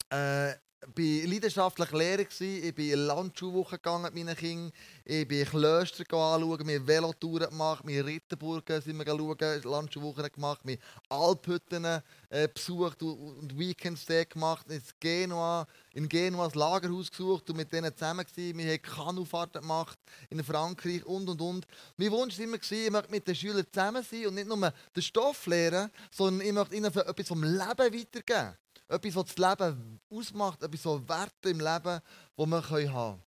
äh, 0.10 0.54
war 0.88 1.28
leidenschaftlich 1.30 1.92
Lehrer. 1.92 2.24
gewesen. 2.24 2.64
Ich 2.64 2.76
bin 2.76 2.92
in 2.92 3.00
Landschulwoche 3.00 3.78
gegangen 3.78 4.04
mit 4.04 4.16
meinen 4.16 4.36
Kindern. 4.36 4.72
Ich 5.04 5.28
bin 5.28 5.46
Klöster 5.46 6.04
anschauen, 6.04 6.68
wir 6.68 6.88
Velotouren 6.88 7.50
gemacht, 7.50 7.84
wir 7.86 8.06
Ritterburgen 8.06 8.82
sind 8.82 8.98
wir 8.98 9.06
schauen, 9.06 9.62
Landschulwochen 9.64 10.32
gemacht, 10.32 10.62
wir 10.64 10.78
Alphütten 11.10 11.86
äh, 11.86 12.48
besucht 12.54 13.02
und, 13.04 13.58
Weekendstay 13.58 14.26
gemacht, 14.26 14.66
in 14.70 14.82
Genua, 15.00 15.68
in 15.94 16.10
Genua 16.10 16.46
das 16.46 16.56
Lagerhaus 16.56 17.10
gesucht 17.10 17.50
und 17.50 17.58
mit 17.58 17.72
denen 17.72 17.96
zusammen 17.96 18.26
gewesen. 18.26 18.58
Wir 18.58 18.72
haben 18.72 18.82
Kanufahrten 18.82 19.62
gemacht 19.62 20.00
in 20.30 20.44
Frankreich 20.44 21.06
und 21.06 21.30
und 21.30 21.42
und. 21.42 21.68
Mein 21.98 22.12
Wunsch 22.12 22.38
war 22.38 22.46
immer, 22.46 22.58
ich 22.58 22.92
möchte 22.92 23.12
mit 23.12 23.28
den 23.28 23.36
Schülern 23.36 23.66
zusammen 23.72 24.04
sein 24.04 24.28
und 24.28 24.36
nicht 24.36 24.48
nur 24.48 24.74
den 24.96 25.04
Stoff 25.04 25.46
lernen, 25.46 25.92
sondern 26.12 26.46
ich 26.46 26.54
möchte 26.54 26.76
ihnen 26.76 26.86
etwas 26.86 27.28
vom 27.28 27.44
Leben 27.44 27.60
weitergeben. 27.60 28.58
Etwas, 28.88 29.16
was 29.16 29.36
das 29.36 29.38
Leben 29.38 30.00
ausmacht, 30.10 30.62
etwas 30.62 30.84
so 30.84 31.08
Werte 31.08 31.50
im 31.50 31.60
Leben, 31.60 32.00
die 32.38 32.46
wir 32.46 32.70
haben 32.70 32.86
können. 32.86 33.24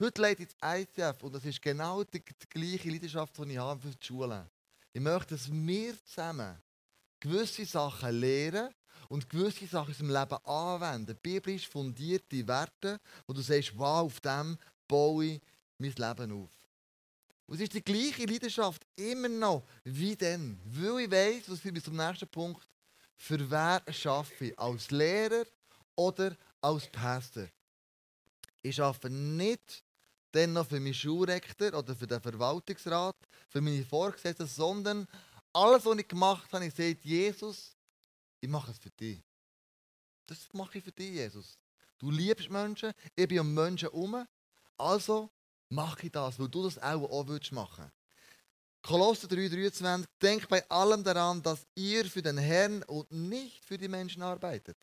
Heute 0.00 0.22
leite 0.22 0.42
ich 0.42 0.48
das 0.56 0.80
ICF 0.80 1.22
und 1.22 1.34
das 1.34 1.44
ist 1.44 1.60
genau 1.60 2.04
die, 2.04 2.20
die 2.20 2.48
gleiche 2.48 2.90
Leidenschaft, 2.90 3.36
die 3.38 3.52
ich 3.52 3.58
habe 3.58 3.80
für 3.80 3.96
die 3.96 4.06
Schule. 4.06 4.48
Ich 4.92 5.00
möchte, 5.00 5.34
dass 5.34 5.50
wir 5.50 6.04
zusammen 6.04 6.60
gewisse 7.20 7.64
Sachen 7.64 8.20
lehren 8.20 8.72
und 9.08 9.28
gewisse 9.28 9.66
Sachen 9.66 9.88
unserem 9.88 10.10
Leben 10.10 10.44
anwenden. 10.44 11.16
Biblisch 11.22 11.68
fundierte 11.68 12.46
Werte, 12.46 13.00
wo 13.26 13.32
du 13.32 13.40
sagst, 13.40 13.76
wow, 13.76 14.04
auf 14.04 14.20
dem 14.20 14.56
baue 14.86 15.24
ich 15.24 15.40
mein 15.78 15.92
Leben 15.92 16.32
auf. 16.32 16.50
Und 17.46 17.54
es 17.56 17.62
ist 17.62 17.74
die 17.74 17.82
gleiche 17.82 18.26
Leidenschaft 18.26 18.86
immer 18.94 19.28
noch 19.28 19.64
wie 19.84 20.14
dann. 20.14 20.60
Weil 20.64 21.04
ich 21.04 21.10
weiss, 21.10 21.46
das 21.46 21.60
führt 21.60 21.74
mich 21.74 21.84
zum 21.84 21.96
nächsten 21.96 22.28
Punkt, 22.28 22.68
für 23.18 23.50
wer 23.50 23.82
schaffe 23.92 24.46
ich? 24.46 24.58
Als 24.58 24.90
Lehrer 24.90 25.44
oder 25.96 26.36
als 26.60 26.86
Pastor? 26.86 27.48
Ich 28.62 28.80
arbeite 28.80 29.10
nicht 29.10 29.84
dann 30.32 30.52
noch 30.52 30.66
für 30.66 30.78
meinen 30.78 30.94
Schulrektor 30.94 31.74
oder 31.74 31.94
für 31.94 32.06
den 32.06 32.20
Verwaltungsrat, 32.20 33.16
für 33.48 33.60
meine 33.60 33.84
Vorgesetzten, 33.84 34.46
sondern 34.46 35.06
alles, 35.52 35.84
was 35.84 35.98
ich 35.98 36.08
gemacht 36.08 36.52
habe, 36.52 36.66
ich 36.66 36.74
sage, 36.74 36.96
Jesus, 37.02 37.76
ich 38.40 38.48
mache 38.48 38.70
es 38.70 38.78
für 38.78 38.90
dich. 38.90 39.20
Das 40.26 40.38
mache 40.52 40.78
ich 40.78 40.84
für 40.84 40.92
dich, 40.92 41.10
Jesus. 41.10 41.58
Du 41.98 42.10
liebst 42.10 42.50
Menschen, 42.50 42.92
ich 43.16 43.26
bin 43.26 43.40
um 43.40 43.52
Menschen 43.52 43.90
herum, 43.90 44.24
also 44.76 45.30
mache 45.70 46.06
ich 46.06 46.12
das, 46.12 46.38
weil 46.38 46.48
du 46.48 46.62
das 46.62 46.78
auch, 46.78 47.10
auch 47.10 47.26
willst 47.26 47.50
machen 47.50 47.90
Kolosser 48.82 49.28
3,23 49.28 50.04
Denkt 50.22 50.48
bei 50.48 50.68
allem 50.68 51.02
daran, 51.04 51.42
dass 51.42 51.66
ihr 51.74 52.04
für 52.04 52.22
den 52.22 52.38
Herrn 52.38 52.82
und 52.84 53.10
nicht 53.10 53.64
für 53.64 53.78
die 53.78 53.88
Menschen 53.88 54.22
arbeitet. 54.22 54.76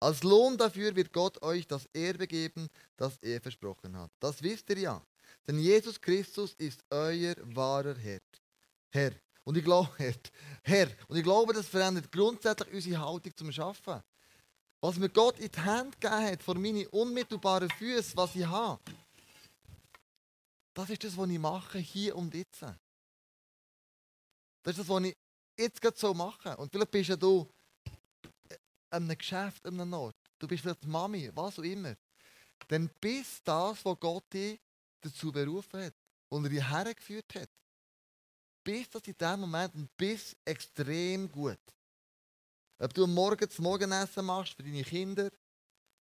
Als 0.00 0.22
Lohn 0.24 0.58
dafür 0.58 0.96
wird 0.96 1.12
Gott 1.12 1.40
euch 1.42 1.66
das 1.66 1.86
Erbe 1.92 2.26
geben, 2.26 2.68
das 2.96 3.18
er 3.22 3.40
versprochen 3.40 3.96
hat. 3.96 4.10
Das 4.18 4.42
wisst 4.42 4.68
ihr 4.70 4.78
ja. 4.78 5.02
Denn 5.46 5.58
Jesus 5.58 6.00
Christus 6.00 6.54
ist 6.54 6.84
euer 6.90 7.34
wahrer 7.54 7.94
Herr. 7.94 8.20
Herr. 8.90 9.12
Und 9.44 9.56
ich 9.56 9.64
glaube, 9.64 9.90
Herr, 9.98 10.14
Herr. 10.64 10.88
Und 11.08 11.16
ich 11.16 11.22
glaube, 11.22 11.52
das 11.52 11.68
verändert 11.68 12.10
grundsätzlich 12.10 12.72
unsere 12.74 13.00
Haltung 13.00 13.36
zum 13.36 13.52
Schaffen. 13.52 14.02
Was 14.80 14.96
mir 14.96 15.08
Gott 15.08 15.38
in 15.38 15.50
die 15.50 15.60
Hand 15.60 16.00
gegeben 16.00 16.24
hat, 16.24 16.42
vor 16.42 16.56
meine 16.56 16.88
unmittelbaren 16.88 17.70
Füße, 17.70 18.16
was 18.16 18.34
ich 18.34 18.44
habe, 18.44 18.82
das 20.74 20.90
ist 20.90 21.04
das, 21.04 21.16
was 21.16 21.28
ich 21.28 21.38
mache, 21.38 21.78
hier 21.78 22.16
und 22.16 22.34
jetzt. 22.34 22.62
Das 22.62 22.76
ist 24.64 24.78
das, 24.78 24.88
was 24.88 25.04
ich 25.04 25.16
jetzt 25.58 25.80
gerade 25.80 25.98
so 25.98 26.14
mache. 26.14 26.56
Und 26.56 26.70
vielleicht 26.70 26.90
bist 26.90 27.10
ja 27.10 27.16
du 27.16 27.48
an 28.90 29.04
einem 29.04 29.18
Geschäft, 29.18 29.66
an 29.66 29.80
einem 29.80 29.92
Ort. 29.94 30.16
Du 30.38 30.46
bist 30.46 30.62
vielleicht 30.62 30.84
Mami, 30.84 31.30
was 31.34 31.58
auch 31.58 31.62
immer. 31.62 31.94
Dann 32.68 32.90
bist 33.00 33.40
das, 33.44 33.84
was 33.84 34.00
Gott 34.00 34.32
dich 34.32 34.60
dazu 35.00 35.32
berufen 35.32 35.84
hat 35.84 35.94
und 36.28 36.44
er 36.44 36.50
dich 36.50 36.68
hergeführt 36.68 37.34
hat. 37.34 37.50
Bist 38.64 38.94
das 38.94 39.02
in 39.06 39.16
diesem 39.18 39.40
Moment 39.40 39.74
und 39.74 39.96
bist 39.96 40.36
extrem 40.44 41.30
gut. 41.30 41.58
Ob 42.78 42.94
du 42.94 43.06
Morgen 43.06 43.48
das 43.48 43.58
Morgenessen 43.58 44.24
machst 44.24 44.54
für 44.54 44.62
deine 44.62 44.84
Kinder, 44.84 45.30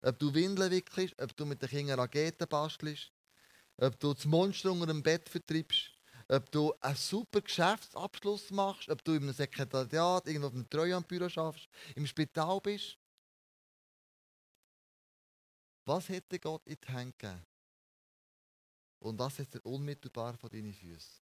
ob 0.02 0.18
du 0.18 0.32
Windeln 0.32 0.70
wickelst, 0.70 1.14
ob 1.20 1.34
du 1.36 1.46
mit 1.46 1.60
den 1.62 1.68
Kindern 1.68 2.00
Raketen 2.00 2.48
bastelst, 2.48 3.10
ob 3.80 3.98
du 3.98 4.12
das 4.12 4.24
Monster 4.24 4.72
unter 4.72 4.86
dem 4.86 5.02
Bett 5.02 5.28
vertreibst, 5.28 5.90
ob 6.28 6.50
du 6.50 6.72
einen 6.80 6.96
super 6.96 7.40
Geschäftsabschluss 7.40 8.50
machst, 8.50 8.88
ob 8.88 9.02
du 9.02 9.12
in 9.12 9.22
einem 9.22 9.32
Sekretariat, 9.32 10.26
irgendwo 10.26 10.48
auf 10.48 10.54
einem 10.54 10.68
Treuhandbüro 10.68 11.28
schaffst, 11.28 11.68
im 11.96 12.06
Spital 12.06 12.60
bist. 12.60 12.98
Was 15.86 16.08
hätte 16.08 16.38
Gott 16.38 16.64
in 16.66 16.76
die 16.76 16.92
Hand 16.92 17.18
gegeben? 17.18 17.44
Und 19.00 19.18
was 19.18 19.36
setzt 19.36 19.54
er 19.54 19.64
unmittelbar 19.66 20.36
vor 20.36 20.50
deine 20.50 20.72
Füße? 20.72 21.22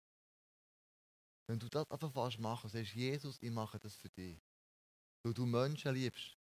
Wenn 1.47 1.59
du 1.59 1.67
das 1.67 1.91
einfach 1.91 2.11
fast 2.11 2.39
machen, 2.39 2.69
sagst 2.69 2.95
Jesus, 2.95 3.37
ich 3.41 3.51
mache 3.51 3.77
das 3.77 3.95
für 3.95 4.09
dich. 4.09 4.39
Weil 5.23 5.33
du 5.33 5.45
Menschen 5.45 5.93
liebst, 5.93 6.37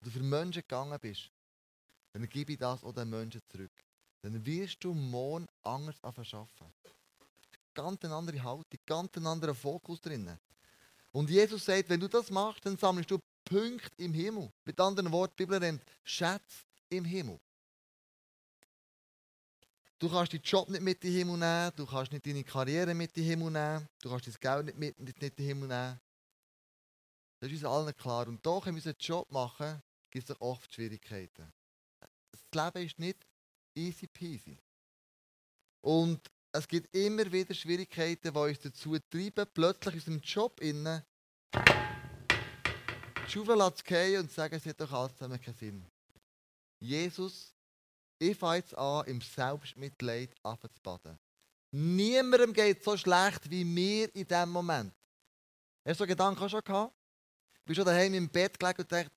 du 0.00 0.10
für 0.10 0.22
Menschen 0.22 0.62
gegangen 0.62 0.98
bist, 1.00 1.30
dann 2.12 2.28
gebe 2.28 2.52
ich 2.52 2.58
das 2.58 2.84
auch 2.84 2.92
den 2.92 3.08
Menschen 3.08 3.40
zurück. 3.48 3.72
Dann 4.22 4.46
wirst 4.46 4.82
du 4.84 4.94
morgen 4.94 5.46
anders 5.62 6.02
arbeiten. 6.02 6.72
Ganz 7.74 8.04
eine 8.04 8.14
andere 8.14 8.42
Haltung, 8.42 8.80
ganz 8.86 9.16
einen 9.16 9.26
anderen 9.26 9.54
Fokus 9.54 10.00
drin. 10.00 10.38
Und 11.10 11.28
Jesus 11.28 11.64
sagt, 11.64 11.88
wenn 11.88 12.00
du 12.00 12.08
das 12.08 12.30
machst, 12.30 12.64
dann 12.64 12.76
sammelst 12.76 13.10
du 13.10 13.18
Punkte 13.44 13.90
im 13.96 14.14
Himmel. 14.14 14.50
Mit 14.64 14.78
anderen 14.80 15.10
Worten, 15.10 15.34
die 15.36 15.44
Bibel 15.44 15.58
nennt 15.58 15.82
Schätze 16.04 16.64
im 16.88 17.04
Himmel. 17.04 17.40
Du 19.98 20.08
kannst 20.08 20.32
deinen 20.32 20.42
Job 20.42 20.68
nicht 20.68 20.82
mit 20.82 21.04
in 21.04 21.10
den 21.10 21.18
Himmel 21.18 21.38
nehmen, 21.38 21.72
du 21.76 21.86
kannst 21.86 22.12
nicht 22.12 22.26
deine 22.26 22.44
Karriere 22.44 22.94
mit 22.94 23.16
in 23.16 23.22
den 23.22 23.30
Himmel 23.30 23.50
nehmen, 23.50 23.88
du 24.00 24.10
kannst 24.10 24.26
dein 24.26 24.34
Geld 24.40 24.66
nicht 24.66 24.78
mit 24.78 24.98
nicht 24.98 25.22
in 25.22 25.36
den 25.36 25.46
Himmel 25.46 25.68
nehmen. 25.68 26.00
Das 27.40 27.50
ist 27.50 27.64
uns 27.64 27.64
allen 27.64 27.96
klar. 27.96 28.28
Und 28.28 28.44
doch, 28.44 28.66
wenn 28.66 28.74
wir 28.74 28.78
unseren 28.78 28.96
Job 28.98 29.30
machen, 29.30 29.82
gibt 30.10 30.28
es 30.28 30.40
oft 30.40 30.72
Schwierigkeiten. 30.72 31.52
Das 32.30 32.40
Leben 32.52 32.86
ist 32.86 32.98
nicht 32.98 33.18
easy 33.74 34.06
peasy. 34.06 34.58
Und 35.80 36.20
es 36.52 36.68
gibt 36.68 36.94
immer 36.94 37.30
wieder 37.30 37.54
Schwierigkeiten, 37.54 38.32
die 38.32 38.38
uns 38.38 38.60
dazu 38.60 38.98
treiben, 39.10 39.46
plötzlich 39.52 39.94
in 39.94 40.14
unserem 40.14 40.20
Job 40.20 40.60
innen 40.60 41.02
die 43.26 43.30
Schuhe 43.30 43.74
zu 43.74 43.84
gehen 43.84 44.20
und 44.20 44.28
zu 44.28 44.34
sagen, 44.34 44.54
es 44.54 44.66
hat 44.66 44.80
doch 44.80 44.92
alles 44.92 45.16
zusammen 45.16 45.40
keinen 45.40 45.54
Sinn. 45.54 45.86
Jesus, 46.80 47.54
ich 48.18 48.36
fange 48.36 48.56
jetzt 48.56 48.76
an, 48.76 49.06
im 49.06 49.20
Selbstmitleid 49.20 50.30
baden. 50.82 51.18
Niemandem 51.70 52.52
geht 52.52 52.84
so 52.84 52.96
schlecht 52.96 53.48
wie 53.48 53.64
mir 53.64 54.14
in 54.14 54.26
diesem 54.26 54.50
Moment. 54.50 54.92
Hast 55.84 56.00
du 56.00 56.04
so 56.04 56.06
Gedanken 56.06 56.48
schon 56.48 56.62
gehabt? 56.62 56.94
Du 57.54 57.66
bist 57.66 57.76
schon 57.76 57.86
daheim 57.86 58.12
im 58.14 58.28
Bett 58.28 58.58
gelegen 58.58 58.82
und 58.82 58.92
denkst, 58.92 59.12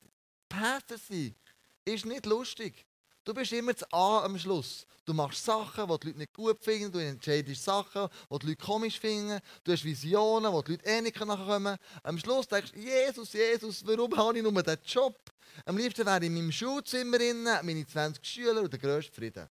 Pässe 0.48 0.98
sein 0.98 1.36
ist 1.84 2.06
nicht 2.06 2.26
lustig. 2.26 2.86
Du 3.26 3.34
bist 3.34 3.52
immer 3.54 3.74
das 3.74 3.92
A 3.92 4.24
am 4.24 4.38
Schluss. 4.38 4.86
Du 5.04 5.12
machst 5.12 5.44
Sachen, 5.44 5.88
die 5.88 6.00
die 6.00 6.08
Leute 6.08 6.20
nicht 6.20 6.34
gut 6.34 6.64
finden. 6.64 6.92
Du 6.92 7.00
entscheidest 7.00 7.64
Sachen, 7.64 8.08
die 8.32 8.40
die 8.40 8.48
Leute 8.50 8.64
komisch 8.64 9.00
finden. 9.00 9.40
Du 9.64 9.72
hast 9.72 9.84
Visionen, 9.84 10.54
die 10.54 10.64
die 10.64 10.72
Leute 10.74 10.86
eh 10.86 11.02
nicht 11.02 11.20
nachkommen 11.20 11.76
Am 12.04 12.20
Schluss 12.20 12.48
denkst 12.48 12.72
du, 12.72 12.80
Jesus, 12.80 13.34
Jesus, 13.34 13.86
warum 13.86 14.16
habe 14.16 14.38
ich 14.38 14.44
nur 14.44 14.54
diesen 14.62 14.78
Job? 14.86 15.18
Am 15.66 15.76
liebsten 15.76 16.06
wäre 16.06 16.20
ich 16.20 16.26
in 16.28 16.36
meinem 16.36 16.52
Schulzimmer 16.52 17.18
drin, 17.18 17.44
meine 17.44 17.88
20 17.88 18.24
Schüler 18.24 18.62
und 18.62 18.72
der 18.72 18.80
grösste 18.80 19.12
Frieden. 19.12 19.50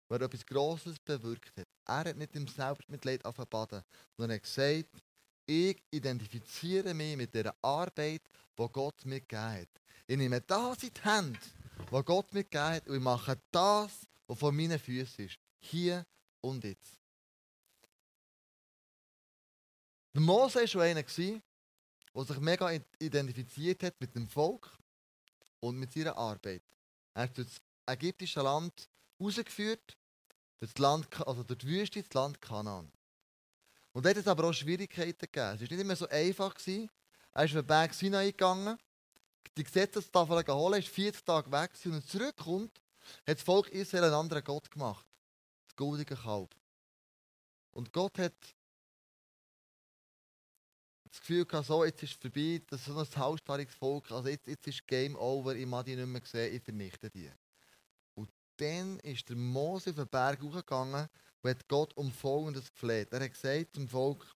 weil 0.09 0.21
er 0.21 0.27
etwas 0.27 0.47
Grosses 0.47 0.99
bewirkt 0.99 1.57
hat. 1.59 1.67
Er 1.87 2.11
hat 2.11 2.17
nicht 2.17 2.35
im 2.35 2.47
Selbstmitleid 2.47 3.23
baden, 3.23 3.83
sondern 4.17 4.31
er 4.31 4.37
hat 4.37 4.43
gesagt, 4.43 5.03
ich 5.47 5.83
identifiziere 5.91 6.93
mich 6.95 7.17
mit 7.17 7.35
der 7.35 7.55
Arbeit, 7.63 8.23
die 8.59 8.69
Gott 8.73 9.05
mir 9.05 9.21
gegeben 9.21 9.43
hat. 9.43 9.69
Ich 10.07 10.17
nehme 10.17 10.41
das 10.41 10.83
in 10.83 10.91
die 10.93 11.01
Hände, 11.03 11.39
was 11.91 12.05
Gott 12.05 12.33
mir 12.33 12.45
gegeben 12.45 12.65
hat, 12.65 12.89
und 12.89 12.97
ich 12.97 13.03
mache 13.03 13.41
das, 13.51 14.07
was 14.27 14.39
vor 14.39 14.53
meinen 14.53 14.79
Füßen 14.79 15.27
ist. 15.27 15.39
Hier 15.61 16.05
und 16.41 16.65
jetzt. 16.65 16.99
Der 20.15 20.23
Mose 20.23 20.61
war 20.61 20.67
schon 20.67 20.81
einer, 20.83 21.03
der 21.03 22.25
sich 22.25 22.41
mega 22.41 22.81
identifiziert 22.99 23.83
hat 23.83 24.01
mit 24.01 24.15
dem 24.15 24.27
Volk 24.27 24.79
und 25.61 25.77
mit 25.77 25.93
seiner 25.93 26.17
Arbeit. 26.17 26.63
Er 27.15 27.25
hat 27.25 27.39
das 27.39 27.61
ägyptische 27.87 28.43
Land 28.43 28.89
rausgeführt, 29.21 29.97
das 30.61 30.77
Land, 30.79 31.09
also 31.27 31.43
durch 31.43 31.59
die 31.61 31.67
Wüste, 31.69 32.03
das 32.03 32.13
Land 32.15 32.41
Kanaan. 32.41 32.91
Und 33.93 34.05
dort 34.05 34.17
hat 34.17 34.23
es 34.23 34.29
aber 34.29 34.49
auch 34.49 34.53
Schwierigkeiten 34.53 35.19
gegeben. 35.19 35.55
Es 35.55 35.61
war 35.61 35.69
nicht 35.69 35.81
immer 35.81 35.97
so 35.97 36.09
einfach. 36.09 36.55
Gewesen. 36.55 36.91
Er 37.33 37.45
ist 37.45 37.51
auf 37.51 37.63
den 37.63 37.67
Berg 37.67 37.95
Sinai 37.95 38.31
gegangen, 38.31 38.79
die 39.57 39.65
Gesetzestafel 39.65 40.45
geholt, 40.45 40.79
ist 40.79 40.89
40 40.89 41.25
Tage 41.25 41.51
weg 41.51 41.71
und 41.85 41.95
er 41.95 42.07
zurückkommt, 42.07 42.81
hat 43.27 43.39
das 43.39 43.43
Volk 43.43 43.69
Israel 43.71 44.05
einen 44.05 44.15
anderen 44.15 44.45
Gott 44.45 44.71
gemacht. 44.71 45.07
Das 45.67 45.77
goldige 45.77 46.17
Kalb. 46.17 46.55
Und 47.73 47.93
Gott 47.93 48.19
hat 48.19 48.35
das 51.11 51.21
Gefühl 51.21 51.45
gehabt, 51.45 51.67
so, 51.67 51.85
jetzt 51.85 52.03
ist 52.03 52.13
es 52.13 52.17
vorbei, 52.17 52.63
das 52.69 52.81
ist 52.81 52.87
so 52.87 52.99
ein 52.99 53.17
halsstarriges 53.17 53.75
Volk, 53.75 54.11
also 54.11 54.29
jetzt, 54.29 54.47
jetzt 54.47 54.67
ist 54.67 54.87
Game 54.87 55.17
Over, 55.17 55.55
ich 55.55 55.67
mag 55.67 55.85
die 55.87 55.97
nicht 55.97 56.07
mehr 56.07 56.23
sehen, 56.25 56.55
ich 56.55 56.63
vernichte 56.63 57.11
die. 57.11 57.31
Und 58.15 58.31
dann 58.57 58.99
ist 59.01 59.29
der 59.29 59.37
Mose 59.37 59.91
auf 59.91 59.97
den 59.97 60.09
Berg 60.09 60.43
hochgegangen 60.43 61.09
und 61.43 61.51
hat 61.51 61.69
Gott 61.69 61.97
um 61.97 62.11
Folgendes 62.11 62.71
gefleht. 62.71 63.13
Er 63.13 63.21
hat 63.21 63.33
gesagt 63.33 63.75
zum 63.75 63.89
Volk, 63.89 64.27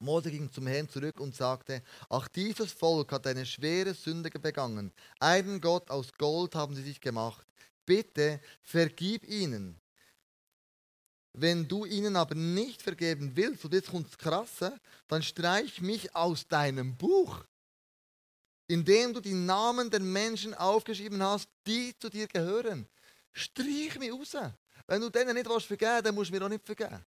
Mose 0.00 0.30
ging 0.30 0.50
zum 0.50 0.66
Herrn 0.66 0.88
zurück 0.88 1.20
und 1.20 1.34
sagte, 1.34 1.82
ach 2.10 2.28
dieses 2.28 2.72
Volk 2.72 3.12
hat 3.12 3.26
eine 3.26 3.46
schwere 3.46 3.94
Sünde 3.94 4.30
begangen. 4.30 4.92
Einen 5.20 5.60
Gott 5.60 5.90
aus 5.90 6.12
Gold 6.12 6.54
haben 6.54 6.74
sie 6.74 6.82
sich 6.82 7.00
gemacht. 7.00 7.46
Bitte 7.86 8.40
vergib 8.62 9.24
ihnen. 9.26 9.80
Wenn 11.36 11.66
du 11.66 11.84
ihnen 11.84 12.14
aber 12.14 12.36
nicht 12.36 12.80
vergeben 12.80 13.32
willst, 13.34 13.64
und 13.64 13.74
jetzt 13.74 13.90
kommt 13.90 14.06
das 14.06 14.16
Krasse, 14.16 14.78
dann 15.08 15.22
streich 15.22 15.80
mich 15.80 16.14
aus 16.14 16.46
deinem 16.46 16.96
Buch, 16.96 17.44
indem 18.68 19.12
du 19.12 19.20
die 19.20 19.34
Namen 19.34 19.90
der 19.90 20.00
Menschen 20.00 20.54
aufgeschrieben 20.54 21.20
hast, 21.22 21.48
die 21.66 21.92
zu 21.98 22.08
dir 22.08 22.28
gehören. 22.28 22.86
Streich 23.32 23.98
mich 23.98 24.12
raus. 24.12 24.36
Wenn 24.86 25.00
du 25.00 25.10
denen 25.10 25.34
nicht 25.34 25.66
vergeben 25.66 26.04
dann 26.04 26.14
musst 26.14 26.30
du 26.30 26.34
mir 26.34 26.44
auch 26.44 26.48
nicht 26.48 26.64
vergeben. 26.64 27.04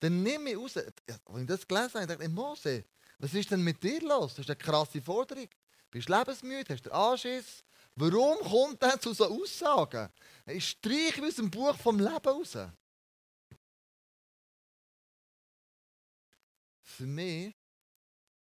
Dann 0.00 0.22
nimm 0.22 0.42
mich 0.42 0.56
raus. 0.56 0.76
Als 0.76 1.40
ich 1.40 1.46
das 1.46 1.68
gelesen 1.68 1.94
habe, 1.94 2.06
dachte 2.08 2.24
ich, 2.24 2.30
Mose, 2.30 2.84
was 3.18 3.34
ist 3.34 3.50
denn 3.52 3.62
mit 3.62 3.80
dir 3.82 4.00
los? 4.00 4.34
Das 4.34 4.40
ist 4.46 4.50
eine 4.50 4.56
krasse 4.56 5.00
Forderung. 5.00 5.48
Bist 5.90 6.08
du 6.08 6.16
lebensmüde? 6.16 6.72
Hast 6.72 6.86
du 6.86 6.92
Anschiss? 6.92 7.64
Warum 7.96 8.38
kommt 8.38 8.82
er 8.82 9.00
zu 9.00 9.12
so 9.12 9.26
Aussagen? 9.26 10.08
Ich 10.46 10.70
streich 10.70 11.20
aus 11.22 11.34
dem 11.34 11.50
Buch 11.50 11.76
vom 11.76 11.98
Leben 11.98 12.28
raus. 12.28 12.56
Für 16.82 17.06
mich 17.06 17.54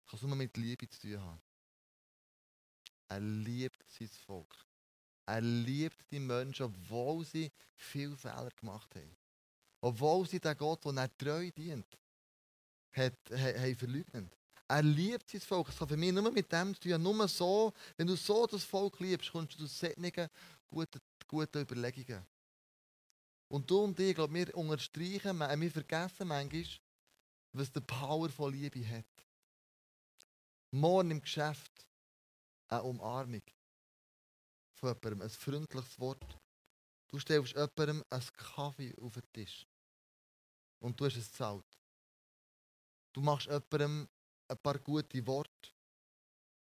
kann 0.06 0.18
es 0.18 0.22
nur 0.22 0.36
mit 0.36 0.56
Liebe 0.56 0.88
zu 0.88 1.00
tun 1.00 1.20
haben. 1.20 1.42
Er 3.08 3.20
liebt 3.20 3.84
sein 3.90 4.08
Volk. 4.08 4.54
Er 5.26 5.40
liebt 5.40 6.10
die 6.10 6.20
Menschen, 6.20 6.64
obwohl 6.64 7.24
sie 7.24 7.50
viele 7.76 8.16
Fehler 8.16 8.50
gemacht 8.56 8.94
haben. 8.94 9.16
Obwohl 9.80 10.26
sie 10.28 10.40
den 10.40 10.56
Gott, 10.56 10.84
der 10.84 10.96
er 10.96 11.16
treu 11.16 11.50
dient, 11.50 11.86
hat, 12.92 13.18
haben 13.30 13.76
verleugnet. 13.76 14.36
Er 14.66 14.82
liebt 14.82 15.30
sein 15.30 15.40
Volk. 15.40 15.68
Es 15.68 15.78
kann 15.78 15.88
für 15.88 15.96
mich 15.96 16.12
nur 16.12 16.30
mit 16.30 16.50
dem 16.50 16.74
zu 16.74 16.80
tun. 16.80 17.02
Nur 17.02 17.28
so, 17.28 17.72
wenn 17.96 18.06
du 18.06 18.16
so 18.16 18.46
das 18.46 18.64
Volk 18.64 18.98
liebst, 19.00 19.30
kommst 19.30 19.58
du 19.58 19.66
zu 19.66 19.66
solchen 19.66 20.28
guten, 20.68 21.00
guten 21.26 21.62
Überlegungen. 21.62 22.26
Und 23.48 23.70
du 23.70 23.84
und 23.84 24.00
ich, 24.00 24.14
glaube 24.14 24.34
wir 24.34 24.56
unterstreichen, 24.56 25.38
wir 25.38 25.70
vergessen 25.70 26.28
manchmal, 26.28 26.66
was 27.52 27.70
die 27.70 27.80
Power 27.80 28.28
von 28.30 28.52
Liebe 28.52 28.86
hat. 28.88 29.04
Morgen 30.70 31.12
im 31.12 31.20
Geschäft 31.20 31.86
eine 32.68 32.82
Umarmung 32.82 33.42
von 34.72 34.88
jemandem, 34.88 35.22
ein 35.22 35.30
freundliches 35.30 36.00
Wort. 36.00 36.38
Du 37.08 37.18
stellst 37.18 37.54
jemandem 37.54 38.02
einen 38.10 38.32
Kaffee 38.32 38.94
auf 39.00 39.12
den 39.12 39.32
Tisch 39.32 39.66
und 40.80 40.98
du 40.98 41.04
hast 41.04 41.16
es 41.16 41.30
gezahlt. 41.30 41.78
Du 43.12 43.20
machst 43.20 43.46
jemandem 43.46 44.08
ein 44.48 44.58
paar 44.58 44.78
gute 44.78 45.26
Worte. 45.26 45.70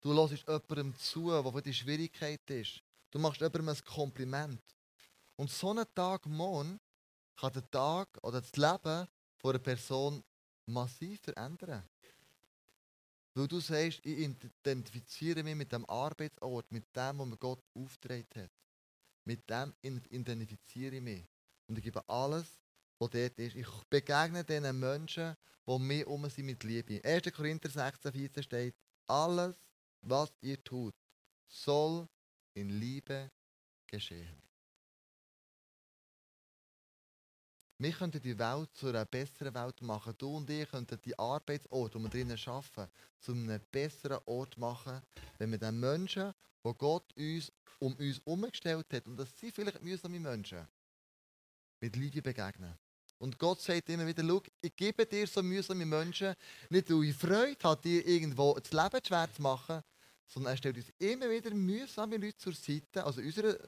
Du 0.01 0.13
hörst 0.13 0.47
jemandem 0.47 0.95
zu, 0.97 1.29
der 1.29 1.51
für 1.51 1.61
die 1.61 1.73
Schwierigkeit 1.73 2.49
ist. 2.49 2.81
Du 3.11 3.19
machst 3.19 3.41
jemandem 3.41 3.69
ein 3.69 3.85
Kompliment. 3.85 4.61
Und 5.35 5.49
so 5.49 5.71
ein 5.71 5.85
Tag 5.93 6.25
morgen 6.25 6.79
kann 7.35 7.53
der 7.53 7.69
Tag 7.69 8.09
oder 8.23 8.41
das 8.41 8.55
Leben 8.55 9.07
von 9.37 9.51
einer 9.51 9.59
Person 9.59 10.23
massiv 10.65 11.21
verändern. 11.21 11.83
Weil 13.33 13.47
du 13.47 13.59
sagst, 13.59 13.99
ich 14.03 14.19
identifiziere 14.19 15.43
mich 15.43 15.55
mit 15.55 15.71
dem 15.71 15.85
Arbeitsort, 15.89 16.71
mit 16.71 16.95
dem, 16.95 17.19
wo 17.19 17.25
mir 17.25 17.37
Gott 17.37 17.63
aufgetragen 17.73 18.25
hat. 18.35 18.51
Mit 19.23 19.49
dem 19.49 19.73
identifiziere 19.81 20.97
ich 20.97 21.01
mich. 21.01 21.25
Und 21.67 21.77
ich 21.77 21.83
gebe 21.83 22.07
alles, 22.09 22.60
was 23.01 23.09
dort 23.09 23.39
ist. 23.39 23.55
Ich 23.55 23.67
begegne 23.89 24.43
diesen 24.43 24.79
Menschen, 24.79 25.35
die 25.67 25.79
mir 25.79 26.07
um 26.07 26.29
sind 26.29 26.45
mit 26.45 26.63
Liebe. 26.63 27.03
1. 27.03 27.33
Korinther 27.33 27.69
16, 27.69 28.11
14 28.11 28.43
steht, 28.43 28.75
alles, 29.07 29.55
was 30.01 30.31
ihr 30.41 30.63
tut, 30.63 30.95
soll 31.47 32.07
in 32.53 32.69
Liebe 32.69 33.31
geschehen. 33.87 34.41
Wir 37.79 37.91
könnten 37.93 38.21
die 38.21 38.37
Welt 38.37 38.69
zu 38.75 38.89
einer 38.89 39.05
besseren 39.05 39.55
Welt 39.55 39.81
machen. 39.81 40.13
Du 40.15 40.37
und 40.37 40.47
ich 40.51 40.69
könnten 40.69 41.01
die 41.01 41.17
Arbeitsort, 41.17 41.95
wo 41.95 41.99
wir 41.99 42.09
drinnen 42.09 42.39
arbeiten, 42.45 42.91
zu 43.19 43.31
einem 43.31 43.59
besseren 43.71 44.19
Ort 44.27 44.55
machen, 44.59 45.01
wenn 45.39 45.49
wir 45.49 45.57
den 45.57 45.79
Menschen, 45.79 46.31
die 46.63 46.73
Gott 46.77 47.11
uns 47.17 47.51
um 47.79 47.95
uns 47.95 48.19
umgestellt 48.19 48.93
hat, 48.93 49.07
und 49.07 49.17
das 49.17 49.35
sind 49.39 49.55
vielleicht 49.55 49.81
mühsame 49.81 50.19
Menschen, 50.19 50.67
mit 51.79 51.95
Liebe 51.95 52.21
begegnen. 52.21 52.77
Und 53.21 53.37
Gott 53.37 53.61
sagt 53.61 53.87
immer 53.89 54.07
wieder, 54.07 54.23
schau, 54.27 54.41
ich 54.61 54.75
gebe 54.75 55.05
dir 55.05 55.27
so 55.27 55.43
mühsame 55.43 55.85
Menschen, 55.85 56.33
nicht 56.71 56.89
weil 56.89 57.03
ich 57.03 57.15
Freude 57.15 57.63
habe, 57.63 57.79
dir 57.79 58.07
irgendwo 58.07 58.55
das 58.55 58.73
Leben 58.73 59.05
schwer 59.05 59.31
zu 59.31 59.41
machen, 59.43 59.83
sondern 60.25 60.53
er 60.53 60.57
stellt 60.57 60.77
uns 60.77 60.91
immer 60.97 61.29
wieder 61.29 61.51
mühsame 61.51 62.17
Leute 62.17 62.37
zur 62.37 62.53
Seite, 62.53 63.05
also 63.05 63.21
unsere 63.21 63.59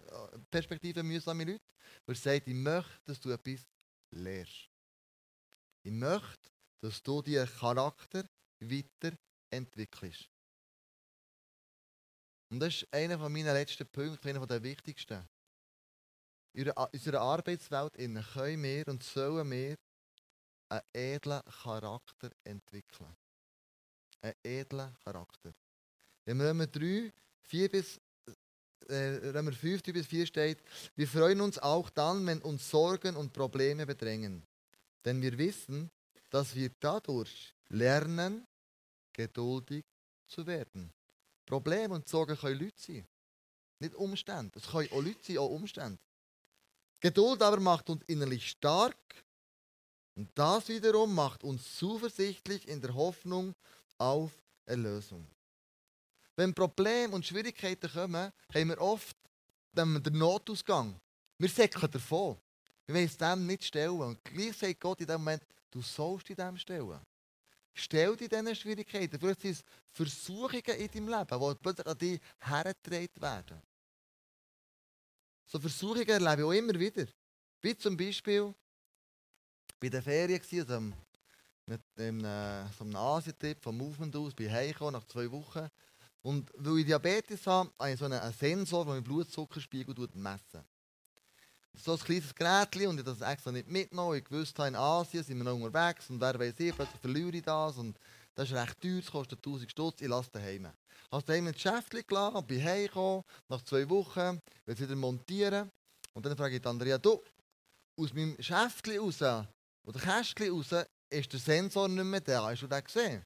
Perspektive 0.50 1.04
mühsame 1.04 1.44
Leute, 1.44 1.62
weil 2.08 2.16
er 2.16 2.20
sagt, 2.20 2.48
ich 2.48 2.54
möchte, 2.56 3.00
dass 3.06 3.20
du 3.20 3.30
etwas 3.30 3.68
lehrst. 4.10 4.72
Ich 5.84 5.92
möchte, 5.92 6.50
dass 6.82 7.04
du 7.04 7.22
deinen 7.22 7.48
Charakter 7.48 8.28
weiterentwickelst. 8.60 10.32
Und 12.50 12.60
das 12.60 12.82
ist 12.82 12.92
einer 12.92 13.30
meiner 13.30 13.54
letzten 13.54 13.86
Punkte, 13.86 14.30
einer 14.30 14.48
der 14.48 14.64
wichtigsten. 14.64 15.30
In 16.54 16.70
unserer 16.70 17.22
Arbeitswelt 17.22 17.94
können 17.96 18.64
wir 18.64 18.88
und 18.88 19.04
sollen 19.04 19.50
wir 19.50 19.76
einen 20.70 20.82
edlen 20.94 21.42
Charakter 21.64 22.30
entwickeln. 22.44 23.16
Einen 24.22 24.36
edlen 24.44 24.96
Charakter. 25.04 25.54
In 26.26 26.40
Römer 26.40 26.68
3, 26.68 27.12
4 27.42 27.70
bis 27.70 28.00
äh, 28.88 29.32
Römer 29.34 29.52
5, 29.52 29.82
3 29.82 29.92
bis 29.94 30.08
4 30.08 30.26
steht, 30.28 30.60
wir 30.96 31.08
freuen 31.08 31.42
uns 31.42 31.58
auch 31.58 31.90
dann, 31.90 32.26
wenn 32.28 32.42
uns 32.42 32.70
Sorgen 32.70 33.16
und 33.16 33.34
Probleme 33.34 33.86
bedrängen. 33.86 34.46
Denn 35.04 35.22
wir 35.22 35.38
wissen, 35.38 35.90
dass 36.30 36.54
wir 36.56 36.70
dadurch 36.80 37.54
lernen, 37.70 38.46
geduldig 39.12 39.84
zu 40.28 40.46
werden. 40.46 40.92
Probleme 41.46 41.96
und 41.96 42.08
Sorgen 42.08 42.38
können 42.38 42.60
Leute 42.60 42.78
sein. 42.78 43.08
Nicht 43.80 43.96
Umstände. 43.96 44.58
Es 44.58 44.68
können 44.68 44.90
auch 44.92 45.02
Leute 45.02 45.20
sein, 45.22 45.38
auch 45.40 45.50
Umstände. 45.50 46.00
Geduld 47.04 47.42
aber 47.42 47.60
macht 47.60 47.90
uns 47.90 48.02
innerlich 48.08 48.52
stark 48.52 48.96
und 50.16 50.30
das 50.36 50.70
wiederum 50.70 51.14
macht 51.14 51.44
uns 51.44 51.76
zuversichtlich 51.76 52.66
in 52.66 52.80
der 52.80 52.94
Hoffnung 52.94 53.54
auf 53.98 54.32
Erlösung. 54.66 55.28
Wenn 56.38 56.54
Probleme 56.54 57.14
und 57.14 57.26
Schwierigkeiten 57.26 57.92
kommen, 57.92 58.32
haben 58.54 58.70
wir 58.70 58.80
oft 58.80 59.18
den 59.74 60.02
Notausgang. 60.14 60.98
Wir 61.38 61.50
säckeln 61.50 61.92
davon. 61.92 62.38
Wir 62.86 62.96
wollen 62.96 63.06
es 63.06 63.18
dem 63.18 63.48
nicht 63.48 63.66
stellen. 63.66 64.00
Und 64.00 64.24
gleich 64.24 64.56
sagt 64.56 64.80
Gott 64.80 65.02
in 65.02 65.08
dem 65.08 65.20
Moment, 65.20 65.44
du 65.72 65.82
sollst 65.82 66.30
dich 66.30 66.38
dem 66.38 66.58
stellen. 66.58 67.02
Stell 67.74 68.16
dir 68.16 68.30
diese 68.30 68.56
Schwierigkeiten. 68.56 69.20
Vielleicht 69.20 69.42
sind 69.42 69.52
es 69.58 69.64
Versuchungen 69.92 70.78
in 70.78 70.88
deinem 70.88 71.10
Leben, 71.10 71.28
die 71.28 71.56
plötzlich 71.62 71.88
an 71.88 71.98
dich 71.98 72.22
hergetragen 72.40 73.22
werden. 73.22 73.62
So 75.46 75.60
Versuchungen 75.60 76.08
erlebe 76.08 76.42
ich 76.42 76.48
auch 76.48 76.52
immer 76.52 76.80
wieder. 76.80 77.06
Wie 77.62 77.78
zum 77.78 77.96
Beispiel 77.96 78.54
bei 79.80 79.90
der 79.90 80.02
Ferien, 80.02 80.42
also 80.42 80.80
mit 81.66 81.82
einem, 81.98 82.24
äh, 82.26 82.68
so 82.78 82.84
einem 82.84 82.96
Asientrip 82.96 83.62
vom 83.62 83.78
Movement 83.78 84.16
aus, 84.16 84.34
bin 84.34 84.54
ich 84.54 84.80
nach 84.80 85.06
zwei 85.06 85.32
Wochen. 85.32 85.68
Und 86.22 86.50
weil 86.56 86.80
ich 86.80 86.86
Diabetes 86.86 87.46
habe, 87.48 87.72
habe 87.80 87.92
ich 87.92 88.00
so 88.00 88.06
einen, 88.06 88.20
einen 88.20 88.34
Sensor, 88.34 88.86
der 88.86 88.94
meinen 88.94 89.04
Blutzuckerspiegel 89.04 89.96
messen 90.14 90.64
so 91.76 91.94
ein 91.94 92.00
kleines 92.00 92.36
Gerät 92.36 92.76
und 92.88 93.00
ich 93.00 93.04
das 93.04 93.22
extra 93.22 93.52
nicht 93.52 93.68
mitgenommen. 93.68 94.18
Ich 94.18 94.32
wusste, 94.32 94.68
in 94.68 94.76
Asien 94.76 95.24
sind 95.24 95.38
wir 95.38 95.44
noch 95.44 95.56
unterwegs 95.56 96.10
und 96.10 96.22
wer 96.22 96.38
weiß 96.40 96.60
ich, 96.60 96.76
plötzlich 96.76 97.02
verliere 97.02 97.36
ich 97.36 97.42
das 97.42 97.78
und 97.78 97.98
das 98.36 98.50
ist 98.50 98.56
recht 98.56 98.82
teuer, 98.82 99.00
das 99.00 99.12
kostet 99.12 99.40
1000 99.40 99.72
Stutz, 99.72 100.02
ich 100.02 100.08
lasse 100.08 100.32
daheim. 100.32 100.72
Es 101.12 101.26
daheim 101.26 101.48
ein 101.48 101.54
Geschäft 101.54 101.92
gelassen, 102.08 102.48
bin 102.48 102.64
heimgekommen, 102.64 103.24
nach 103.50 103.62
zwei 103.64 103.88
Wochen, 103.90 104.40
will 104.66 104.74
es 104.76 104.80
wieder 104.80 104.96
montieren 104.96 105.70
und 106.14 106.26
dann 106.26 106.38
frage 106.38 106.58
ich 106.58 106.66
Andrea, 106.66 106.98
du, 106.98 107.22
aus 108.00 108.14
meinem 108.14 108.36
Geschäft 108.36 108.88
raus, 108.90 109.22
oder 109.86 110.00
Kästchen 110.00 110.52
raus, 110.52 110.86
ist 111.10 111.32
der 111.32 111.40
Sensor 111.40 111.88
nicht 111.88 112.04
mehr 112.04 112.22
da, 112.22 112.46
hast 112.50 112.62
du 112.62 112.68
den 112.68 112.84
gesehen? 112.84 113.24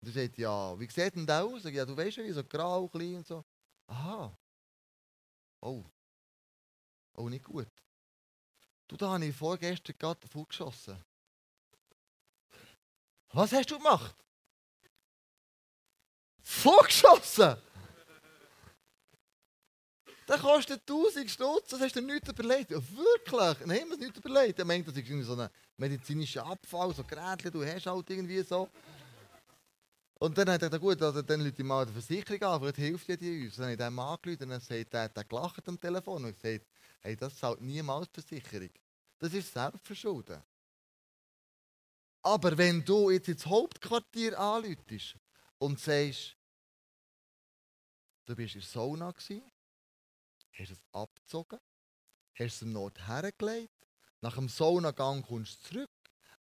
Und 0.00 0.08
er 0.08 0.22
sagt, 0.22 0.38
ja, 0.38 0.78
wie 0.78 0.88
sieht 0.88 1.16
denn 1.16 1.26
der 1.26 1.44
aus? 1.44 1.64
Ja, 1.64 1.84
du 1.84 1.96
weißt 1.96 2.18
ja, 2.18 2.24
wie 2.24 2.30
so 2.30 2.44
grau, 2.44 2.86
klein 2.88 3.16
und 3.16 3.26
so. 3.26 3.42
Aha. 3.88 4.32
Oh, 5.60 5.84
Oh, 7.18 7.28
nicht 7.28 7.44
gut. 7.44 7.68
Du, 8.86 8.96
da 8.96 9.10
habe 9.10 9.26
ich 9.26 9.34
vorgestern 9.34 9.96
gerade 9.98 10.26
vorgeschossen. 10.28 11.02
Was 13.32 13.52
hast 13.52 13.70
du 13.72 13.76
gemacht? 13.76 14.14
Vorgeschossen! 16.50 17.56
Das 20.26 20.40
kostet 20.40 20.80
1000 20.80 21.30
Stutz, 21.30 21.68
das 21.68 21.80
hast 21.80 21.96
du 21.96 22.00
nicht 22.00 22.26
überlegt. 22.26 22.70
Ja, 22.70 22.78
wirklich? 22.78 23.66
Nein, 23.66 23.76
ich 23.76 23.82
habe 23.82 23.96
nicht 23.98 24.16
überlegt. 24.16 24.58
Er 24.58 24.64
meint, 24.64 24.88
das 24.88 24.96
ist 24.96 25.06
irgendwie 25.06 25.24
so 25.24 25.36
ein 25.36 25.48
medizinischer 25.76 26.44
Abfall, 26.46 26.94
so 26.94 27.04
Geräte, 27.04 27.50
du 27.50 27.64
hast 27.64 27.86
halt 27.86 28.10
irgendwie 28.10 28.42
so. 28.42 28.68
Und 30.18 30.36
dann 30.38 30.48
hat 30.48 30.62
er 30.62 30.70
gesagt, 30.70 30.82
gut, 30.82 31.02
also 31.02 31.20
dann 31.20 31.42
Leute 31.42 31.62
mal 31.62 31.84
die 31.84 31.92
Versicherung 31.92 32.42
an, 32.42 32.60
vielleicht 32.60 32.76
hilft 32.76 33.08
ja 33.08 33.16
die 33.16 33.44
uns. 33.44 33.56
Dann 33.56 33.64
habe 33.64 33.72
ich 33.72 33.78
dem 33.78 33.98
angerufen 33.98 34.42
und 34.44 34.48
dann 34.48 34.60
sagt 34.60 34.94
er, 34.94 35.08
der 35.10 35.24
gelacht 35.24 35.68
am 35.68 35.78
Telefon 35.78 36.24
und 36.24 36.42
gesagt, 36.42 36.66
hey, 37.00 37.14
das 37.14 37.36
zahlt 37.36 37.60
niemals 37.60 38.10
die 38.10 38.22
Versicherung. 38.22 38.70
Das 39.18 39.34
ist 39.34 39.52
Selbstverschulden. 39.52 40.42
Aber 42.22 42.56
wenn 42.56 42.82
du 42.84 43.10
jetzt 43.10 43.28
ins 43.28 43.44
Hauptquartier 43.44 44.38
anläutest 44.38 45.14
und 45.58 45.78
sagst, 45.78 46.37
du 48.28 48.36
bist 48.36 48.54
in 48.54 48.60
der 48.60 48.68
Sauna 48.68 49.06
hast 49.08 50.70
es 50.70 50.82
abgezogen, 50.92 51.58
hast 52.34 52.54
es 52.54 52.62
im 52.62 52.72
Nord 52.72 52.98
hergelegt, 53.06 53.86
nach 54.20 54.34
dem 54.34 54.48
Saunagang 54.48 55.22
kommst 55.22 55.64
du 55.64 55.68
zurück, 55.68 55.90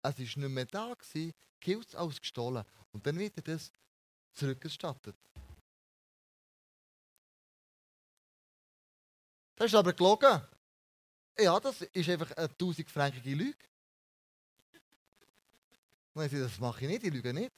es 0.02 0.18
war 0.18 0.24
nicht 0.24 0.36
mehr 0.36 0.66
da, 0.66 0.94
gewesen, 0.94 1.32
gilt 1.60 1.88
es 1.88 1.94
als 1.94 2.20
gestohlen 2.20 2.64
und 2.92 3.06
dann 3.06 3.18
wird 3.18 3.36
dir 3.36 3.42
das 3.42 3.72
zurückgestattet. 4.32 5.16
Das 9.54 9.66
ist 9.66 9.74
aber 9.74 9.92
gelogen. 9.92 10.42
Ja, 11.38 11.58
das 11.60 11.82
ist 11.82 12.08
einfach 12.08 12.30
eine 12.32 12.48
1000-fränkige 12.48 13.34
Lüge. 13.34 13.64
Und 16.14 16.24
ich 16.24 16.32
das 16.32 16.58
mache 16.58 16.82
ich 16.84 16.88
nicht, 16.88 17.04
ich 17.04 17.12
lüge 17.12 17.32
nicht. 17.32 17.52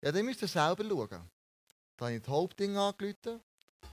Ja, 0.00 0.12
dann 0.12 0.24
müsst 0.24 0.42
ihr 0.42 0.48
selber 0.48 0.84
schauen. 0.84 1.30
Da 2.00 2.06
habe 2.06 2.16
ich 2.16 2.22
das 2.22 2.30
Hauptding 2.30 2.78
angerufen 2.78 3.42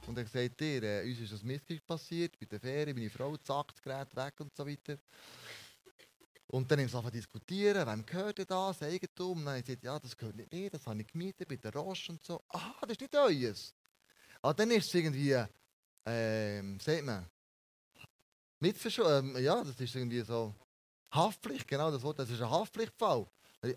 und 0.08 0.18
er 0.18 0.24
gesagt, 0.24 0.62
dir, 0.62 0.82
äh, 0.82 1.10
uns 1.10 1.20
ist 1.20 1.34
das 1.34 1.44
Missgeschick 1.44 1.86
passiert, 1.86 2.40
bei 2.40 2.46
der 2.46 2.58
Ferien, 2.58 2.96
meine 2.96 3.10
Frau, 3.10 3.36
zack, 3.36 3.74
das 3.74 3.82
Gerät 3.82 4.16
weg 4.16 4.34
und 4.40 4.56
so 4.56 4.66
weiter. 4.66 4.98
Und 6.48 6.72
dann 6.72 6.80
haben 6.80 6.88
sie 6.88 7.12
diskutieren, 7.12 7.86
wem 7.86 8.06
gehört 8.06 8.50
das, 8.50 8.82
Eigentum? 8.82 9.40
Und 9.40 9.44
dann 9.44 9.56
habe 9.56 9.60
ich 9.60 9.66
gesagt, 9.66 9.84
ja, 9.84 10.00
das 10.00 10.16
gehört 10.16 10.38
nicht 10.38 10.54
mir, 10.54 10.70
das 10.70 10.88
habe 10.88 11.02
ich 11.02 11.08
gemietet 11.08 11.50
bei 11.50 11.58
der 11.58 11.74
Roche 11.74 12.14
und 12.14 12.24
so. 12.24 12.42
Ah, 12.48 12.76
das 12.80 12.92
ist 12.92 13.02
nicht 13.02 13.14
euers. 13.14 13.76
Aber 14.42 14.54
dann 14.54 14.72
ist 14.72 14.88
es 14.88 14.94
irgendwie, 14.94 15.44
ähm, 16.06 16.80
sagt 16.80 17.04
man, 17.04 17.30
Mitverschulden, 18.62 19.36
ähm, 19.36 19.44
ja, 19.44 19.62
das 19.62 19.78
ist 19.82 19.94
irgendwie 19.94 20.22
so, 20.22 20.56
Haftpflicht, 21.12 21.68
genau 21.68 21.92
das 21.92 22.02
Wort, 22.04 22.20
das 22.20 22.30
ist 22.30 22.42
ein 22.42 22.50
Haftpflichtfall. 22.50 23.28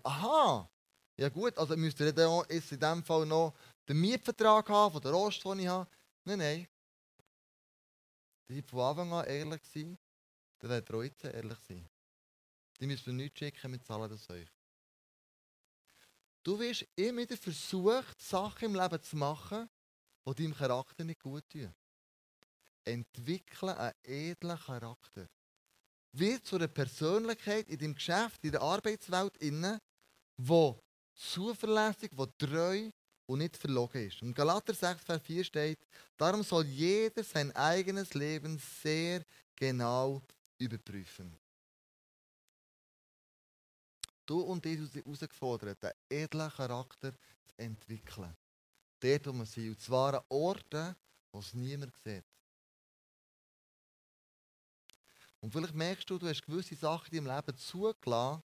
Aha, 0.03 0.69
ja 1.17 1.29
gut, 1.29 1.55
also 1.57 1.75
müsst 1.77 1.99
ihr 1.99 2.13
dann 2.13 2.43
in 2.47 2.79
dem 2.79 3.03
Fall 3.03 3.25
noch 3.25 3.53
den 3.91 3.99
Mietvertrag 3.99 4.69
haben 4.69 4.93
von 4.93 5.01
der 5.01 5.11
Rost, 5.11 5.43
den 5.43 5.59
ich 5.59 5.67
habe. 5.67 5.89
Nein, 6.23 6.39
nein. 6.39 6.67
Die 8.47 8.55
sind 8.55 8.69
von 8.69 8.79
Anfang 8.79 9.11
an 9.11 9.25
ehrlich 9.25 9.61
gewesen, 9.61 9.97
dann 10.59 10.69
wird 10.69 10.89
ihr 10.89 11.03
jetzt 11.03 11.23
ehrlich 11.25 11.59
sein. 11.67 11.89
Die 12.79 12.87
müssen 12.87 13.07
wir 13.07 13.13
nichts 13.13 13.39
schicken, 13.39 13.71
wir 13.73 13.81
zahlen 13.81 14.09
das 14.09 14.29
euch. 14.29 14.47
Du 16.41 16.57
wirst 16.57 16.87
immer 16.95 17.21
wieder 17.21 17.35
versucht, 17.35 18.21
Sachen 18.21 18.65
im 18.65 18.75
Leben 18.75 19.01
zu 19.01 19.17
machen, 19.17 19.69
die 20.25 20.35
deinem 20.35 20.55
Charakter 20.55 21.03
nicht 21.03 21.19
gut 21.19 21.43
tun. 21.49 21.73
Entwickle 22.85 23.77
einen 23.77 23.93
edlen 24.03 24.57
Charakter. 24.57 25.27
Wird 26.13 26.45
zu 26.45 26.55
einer 26.55 26.69
Persönlichkeit 26.69 27.67
in 27.67 27.77
deinem 27.77 27.95
Geschäft, 27.95 28.43
in 28.43 28.53
der 28.53 28.61
Arbeitswelt 28.61 29.37
wo 30.37 30.81
zuverlässig, 31.13 32.11
wo 32.13 32.25
treu 32.25 32.89
und 33.31 33.39
nicht 33.39 33.57
verlogen 33.57 34.07
ist. 34.07 34.21
Und 34.21 34.33
Galater 34.33 34.73
6, 34.73 35.03
Vers 35.03 35.21
4 35.23 35.43
steht, 35.43 35.79
darum 36.17 36.43
soll 36.43 36.65
jeder 36.65 37.23
sein 37.23 37.55
eigenes 37.55 38.13
Leben 38.13 38.59
sehr 38.81 39.23
genau 39.55 40.21
überprüfen. 40.57 41.35
Du 44.25 44.41
und 44.41 44.65
ich 44.65 44.77
sind 44.77 45.05
herausgefordert, 45.05 45.83
einen 45.83 45.93
edlen 46.09 46.49
Charakter 46.49 47.13
zu 47.13 47.57
entwickeln. 47.57 48.35
Dort, 48.99 49.27
wo 49.27 49.33
wir 49.33 49.45
sind. 49.45 49.69
Und 49.69 49.81
zwar 49.81 50.13
an 50.15 50.25
Orten, 50.29 50.95
wo 51.31 51.39
es 51.39 51.53
niemand 51.53 51.95
sieht. 52.03 52.23
Und 55.39 55.51
vielleicht 55.51 55.73
merkst 55.73 56.09
du, 56.09 56.19
du 56.19 56.27
hast 56.27 56.45
gewisse 56.45 56.75
Sachen 56.75 57.15
in 57.15 57.25
deinem 57.25 57.35
Leben 57.35 57.57
zugelassen, 57.57 58.43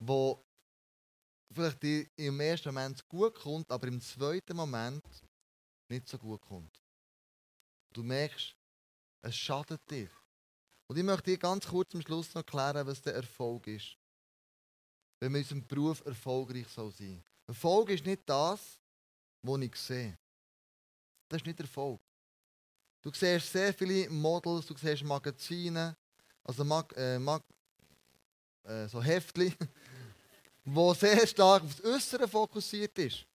die 0.00 0.34
vielleicht 1.54 1.82
dir 1.82 2.06
im 2.16 2.40
ersten 2.40 2.68
Moment 2.68 3.06
gut 3.08 3.34
kommt, 3.34 3.70
aber 3.70 3.88
im 3.88 4.00
zweiten 4.00 4.56
Moment 4.56 5.04
nicht 5.88 6.08
so 6.08 6.18
gut 6.18 6.40
kommt. 6.42 6.80
Du 7.92 8.02
merkst, 8.02 8.54
es 9.22 9.36
schadet 9.36 9.80
dir. 9.90 10.08
Und 10.86 10.96
ich 10.96 11.04
möchte 11.04 11.30
dir 11.30 11.38
ganz 11.38 11.66
kurz 11.66 11.94
am 11.94 12.02
Schluss 12.02 12.34
noch 12.34 12.42
erklären, 12.42 12.86
was 12.86 13.02
der 13.02 13.14
Erfolg 13.14 13.66
ist 13.66 13.96
wenn 15.20 15.32
man 15.32 15.40
in 15.40 15.44
unserem 15.44 15.66
Beruf 15.66 16.04
erfolgreich 16.04 16.66
sein 16.68 16.90
soll. 16.90 17.22
Erfolg 17.46 17.90
ist 17.90 18.06
nicht 18.06 18.22
das, 18.26 18.78
was 19.42 19.60
ich 19.60 19.76
sehe. 19.76 20.18
Das 21.28 21.40
ist 21.40 21.46
nicht 21.46 21.60
Erfolg. 21.60 22.00
Du 23.02 23.10
siehst 23.12 23.52
sehr 23.52 23.72
viele 23.72 24.08
Models, 24.10 24.66
du 24.66 24.76
siehst 24.76 25.04
Magazine, 25.04 25.96
also 26.42 26.64
Mag, 26.64 26.92
äh, 26.96 27.18
Mag, 27.18 27.42
äh, 28.64 28.88
so 28.88 29.02
Heftli, 29.02 29.52
wo 30.64 30.94
sehr 30.94 31.26
stark 31.26 31.62
aufs 31.62 31.82
Äußere 31.82 32.28
fokussiert 32.28 32.98
ist. 32.98 33.26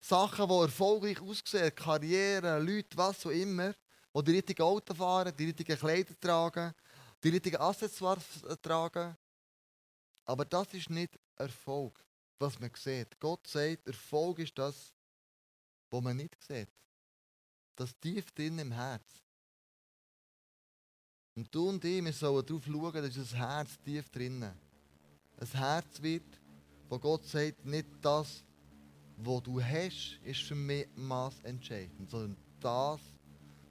Sachen, 0.00 0.48
die 0.48 0.54
erfolgreich 0.54 1.20
aussehen, 1.20 1.74
Karriere, 1.74 2.58
Leute, 2.58 2.96
was 2.96 3.24
auch 3.24 3.30
immer, 3.30 3.72
die 4.14 4.24
die 4.24 4.32
richtigen 4.32 4.62
Auto 4.62 4.94
fahren, 4.94 5.32
die 5.36 5.46
richtigen 5.46 5.78
Kleider 5.78 6.18
tragen, 6.20 6.74
die 7.22 7.28
richtigen 7.28 7.56
Accessoires 7.56 8.24
tragen, 8.60 9.16
aber 10.24 10.44
das 10.44 10.72
ist 10.74 10.90
nicht 10.90 11.18
Erfolg, 11.36 12.04
was 12.38 12.58
man 12.58 12.70
sieht. 12.74 13.18
Gott 13.18 13.46
sagt, 13.46 13.86
Erfolg 13.86 14.40
ist 14.40 14.56
das, 14.58 14.92
was 15.90 16.02
man 16.02 16.16
nicht 16.16 16.42
sieht. 16.42 16.68
Das 17.76 17.96
tief 17.98 18.30
drin 18.32 18.58
im 18.58 18.72
Herz. 18.72 19.06
Und 21.34 21.52
du 21.54 21.68
und 21.68 21.84
ich, 21.84 22.04
wir 22.04 22.12
sollen 22.12 22.44
darauf 22.44 22.64
schauen, 22.64 22.92
dass 22.92 23.16
unser 23.16 23.36
Herz 23.36 23.78
tief 23.82 24.08
drinnen. 24.10 24.71
Ein 25.38 25.48
Herz 25.48 26.00
wird, 26.02 26.40
wo 26.88 26.98
Gott 26.98 27.24
sagt, 27.24 27.64
nicht 27.64 27.88
das, 28.00 28.44
was 29.16 29.42
du 29.42 29.62
hast, 29.62 30.18
ist 30.24 30.42
für 30.42 30.54
mich 30.54 30.86
Maß 30.94 31.40
entscheidend, 31.42 32.10
sondern 32.10 32.36
das, 32.60 33.00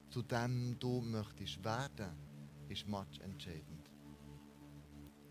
zu 0.10 0.22
dem 0.22 0.78
du 0.80 1.02
möchtest 1.02 1.64
werden, 1.64 2.12
ist 2.68 2.88
Match 2.88 3.20
entscheidend. 3.20 3.90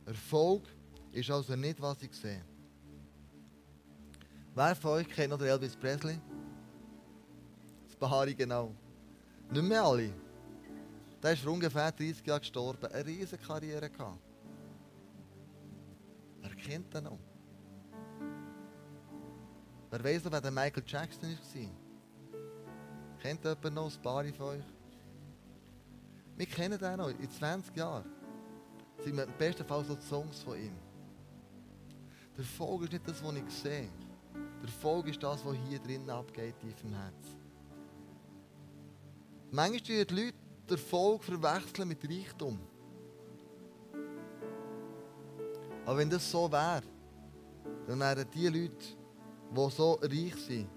Erfolg 0.07 0.65
ist 1.13 1.31
also 1.31 1.55
nicht, 1.57 1.81
was 1.81 2.03
ich 2.03 2.13
sehe. 2.15 2.45
Wer 4.55 4.75
von 4.75 4.93
euch 4.93 5.09
kennt 5.09 5.31
noch 5.31 5.41
Elvis 5.41 5.77
Presley? 5.77 6.19
Bari 8.01 8.35
genau. 8.35 8.75
Nicht 9.51 9.63
mehr 9.63 9.85
alle. 9.85 10.11
Der 11.23 11.33
ist 11.35 11.43
vor 11.43 11.53
ungefähr 11.53 11.93
30 11.93 12.27
Jahren 12.27 12.41
gestorben. 12.41 12.87
Eine 12.87 13.07
riesige 13.07 13.43
Karriere 13.43 13.91
gehabt. 13.91 14.19
Kennt 16.65 16.93
den 16.95 17.05
noch? 17.05 17.19
Wer 19.91 20.05
weiß 20.05 20.25
noch, 20.25 20.33
wer 20.33 20.41
der 20.41 20.51
Michael 20.51 20.83
Jackson 20.87 21.31
war? 21.31 21.71
Kennt 23.21 23.45
jemand 23.45 23.75
noch 23.75 23.95
ein 23.95 24.03
paar 24.03 24.25
von 24.25 24.47
euch? 24.47 24.65
Wir 26.37 26.47
kennen 26.47 26.79
den 26.79 26.97
noch. 26.97 27.09
In 27.09 27.31
20 27.31 27.77
Jahren 27.77 28.05
sind 28.99 29.17
wir 29.17 29.25
im 29.25 29.33
besten 29.37 29.65
Fall 29.65 29.85
so 29.85 29.95
die 29.95 30.07
Songs 30.07 30.43
von 30.43 30.57
ihm. 30.57 30.77
Der 32.37 32.45
Erfolg 32.45 32.83
ist 32.85 32.93
nicht 32.93 33.09
das, 33.09 33.23
was 33.23 33.35
ich 33.35 33.51
sehe. 33.51 33.89
Der 34.35 34.69
Erfolg 34.69 35.09
ist 35.09 35.23
das, 35.23 35.45
was 35.45 35.57
hier 35.69 35.79
drinnen 35.81 36.09
abgeht, 36.09 36.59
tief 36.61 36.85
im 36.85 36.95
Herz. 36.95 37.37
Manchmal 39.51 39.81
tun 39.81 40.07
die 40.09 40.15
Leute 40.15 40.39
den 40.69 40.77
Erfolg 40.77 41.25
verwechseln 41.25 41.89
mit 41.89 42.09
Reichtum. 42.09 42.59
Aber 45.85 45.99
wenn 45.99 46.11
das 46.11 46.31
so 46.31 46.51
wäre, 46.51 46.83
dann 47.87 48.01
wären 48.01 48.27
die 48.33 48.49
Leute, 48.49 48.77
die 49.51 49.71
so 49.71 49.93
reich 49.95 50.37
sind, 50.37 50.69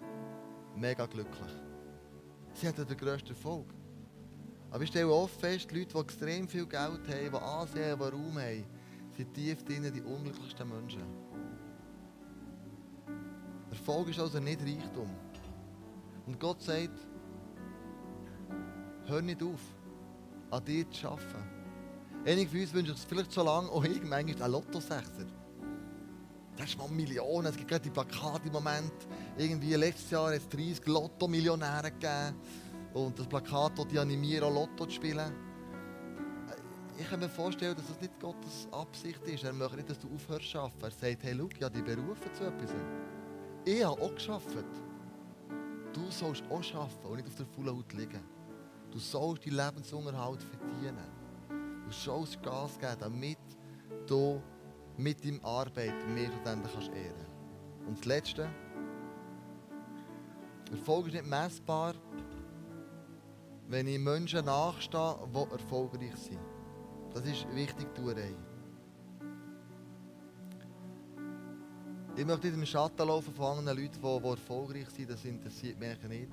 mega 0.75 1.05
glücklich. 1.05 1.51
Sie 2.53 2.67
hätten 2.67 2.85
den 2.85 2.97
grössten 2.97 3.29
Erfolg. 3.29 3.73
Aber 4.71 4.83
ich 4.83 4.89
stelle 4.89 5.11
oft 5.11 5.39
fest, 5.39 5.69
die 5.69 5.79
Leute, 5.79 5.93
die 5.93 5.99
extrem 5.99 6.47
viel 6.47 6.65
Geld 6.65 7.07
haben, 7.07 7.31
die 7.31 7.37
Ansehen, 7.37 7.99
die 7.99 8.03
Raum 8.03 8.39
haben, 8.39 8.65
sind 9.15 9.33
tief 9.33 9.63
drinnen 9.63 9.93
die 9.93 10.01
unglücklichsten 10.01 10.67
Menschen. 10.67 11.03
Erfolg 13.69 14.09
ist 14.09 14.19
also 14.19 14.39
nicht 14.39 14.61
Reichtum. 14.61 15.09
Und 16.25 16.39
Gott 16.39 16.61
sagt, 16.61 17.07
hör 19.05 19.21
nicht 19.21 19.43
auf, 19.43 19.59
an 20.51 20.63
dir 20.65 20.89
zu 20.89 21.07
arbeiten. 21.07 21.62
Einige 22.25 22.49
von 22.49 22.61
uns 22.61 22.73
wünschen 22.73 22.95
sich 22.95 23.05
vielleicht 23.05 23.33
schon 23.33 23.45
lange, 23.45 23.69
oh, 23.69 23.83
ich 23.83 24.01
manchmal 24.01 24.43
ein 24.43 24.51
Lottosechser. 24.51 25.25
Das 26.55 26.69
ist 26.69 26.77
mal 26.77 26.87
Millionen. 26.87 27.47
Es 27.47 27.57
gibt 27.57 27.67
gerade 27.67 27.83
die 27.83 27.89
Plakate 27.89 28.47
im 28.47 28.53
Moment. 28.53 28.93
Irgendwie 29.37 29.73
letztes 29.73 30.11
Jahr 30.11 30.27
hat 30.27 30.35
es 30.35 30.47
30 30.47 30.85
Lotto-Millionäre 30.85 31.91
gegeben. 31.91 32.35
Und 32.93 33.17
das 33.19 33.27
Plakat, 33.27 33.77
das 33.77 33.87
die 33.87 33.99
animieren, 33.99 34.43
auch 34.43 34.53
Lotto 34.53 34.85
zu 34.85 34.91
spielen. 34.91 35.33
Ich 36.97 37.09
kann 37.09 37.19
mir 37.19 37.27
vorstellen, 37.27 37.75
dass 37.75 37.87
das 37.87 37.99
nicht 37.99 38.17
Gottes 38.19 38.67
Absicht 38.71 39.21
ist. 39.25 39.43
Er 39.43 39.51
möchte 39.51 39.77
nicht, 39.77 39.89
dass 39.89 39.99
du 39.99 40.07
aufhörst 40.13 40.51
zu 40.51 40.59
arbeiten. 40.59 40.81
Er 40.81 40.91
sagt, 40.91 41.23
hey, 41.23 41.35
schau, 41.37 41.49
ja, 41.59 41.69
die 41.69 41.81
berufen 41.81 42.33
zu 42.33 42.43
etwas. 42.43 42.71
Ich 43.65 43.83
habe 43.83 44.01
auch 44.01 44.13
geschafft. 44.13 44.47
Du 45.91 46.09
sollst 46.09 46.43
auch 46.49 46.73
arbeiten 46.75 47.07
und 47.07 47.15
nicht 47.17 47.27
auf 47.27 47.35
der 47.35 47.45
vollen 47.47 47.75
Haut 47.75 47.93
liegen. 47.93 48.21
Du 48.91 48.99
sollst 48.99 49.45
deinen 49.45 49.57
Lebensunterhalt 49.57 50.41
verdienen. 50.43 51.22
Du 51.85 51.91
sollst 51.91 52.41
Gas 52.41 52.79
geben, 52.79 52.95
damit 52.99 53.37
du 54.07 54.41
mit 54.97 55.23
deiner 55.23 55.43
Arbeit 55.43 56.07
mehr 56.07 56.29
schlussendlich 56.31 56.73
kannst 56.73 56.89
ehren 56.89 57.25
Und 57.87 57.99
das 57.99 58.05
Letzte. 58.05 58.49
Erfolg 60.71 61.07
ist 61.07 61.13
nicht 61.13 61.27
messbar, 61.27 61.93
wenn 63.67 63.87
ich 63.87 63.99
Menschen 63.99 64.45
nachstehe, 64.45 65.15
die 65.33 65.51
erfolgreich 65.51 66.15
sind. 66.15 66.39
Das 67.13 67.25
ist 67.25 67.47
wichtig, 67.53 67.93
Tuerei. 67.93 68.35
Ich 72.15 72.25
möchte 72.25 72.47
nicht 72.47 72.57
im 72.57 72.65
Schatten 72.65 73.07
laufen 73.07 73.33
von 73.33 73.57
anderen 73.57 73.77
Leuten, 73.77 73.99
die, 74.01 74.21
die 74.21 74.29
erfolgreich 74.29 74.89
sind. 74.89 75.09
Das 75.09 75.25
interessiert 75.25 75.79
mich 75.79 76.03
nicht. 76.03 76.31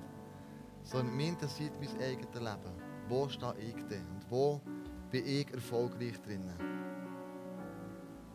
Sondern 0.83 1.15
mich 1.15 1.29
interessiert 1.29 1.73
mein 1.79 2.01
eigenes 2.01 2.33
Leben. 2.35 2.81
Wo 3.07 3.27
stehe 3.29 3.55
ich 3.59 3.83
denn? 3.87 4.07
Und 4.07 4.29
wo 4.29 4.61
bin 5.11 5.25
ich 5.25 5.51
erfolgreich 5.53 6.19
drinnen? 6.21 6.55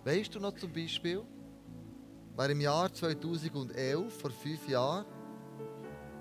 Weißt 0.04 0.34
du 0.34 0.40
noch 0.40 0.54
zum 0.54 0.72
Beispiel, 0.72 1.22
wer 2.36 2.50
im 2.50 2.60
Jahr 2.60 2.92
2011, 2.92 4.20
vor 4.20 4.30
fünf 4.30 4.68
Jahren, 4.68 5.06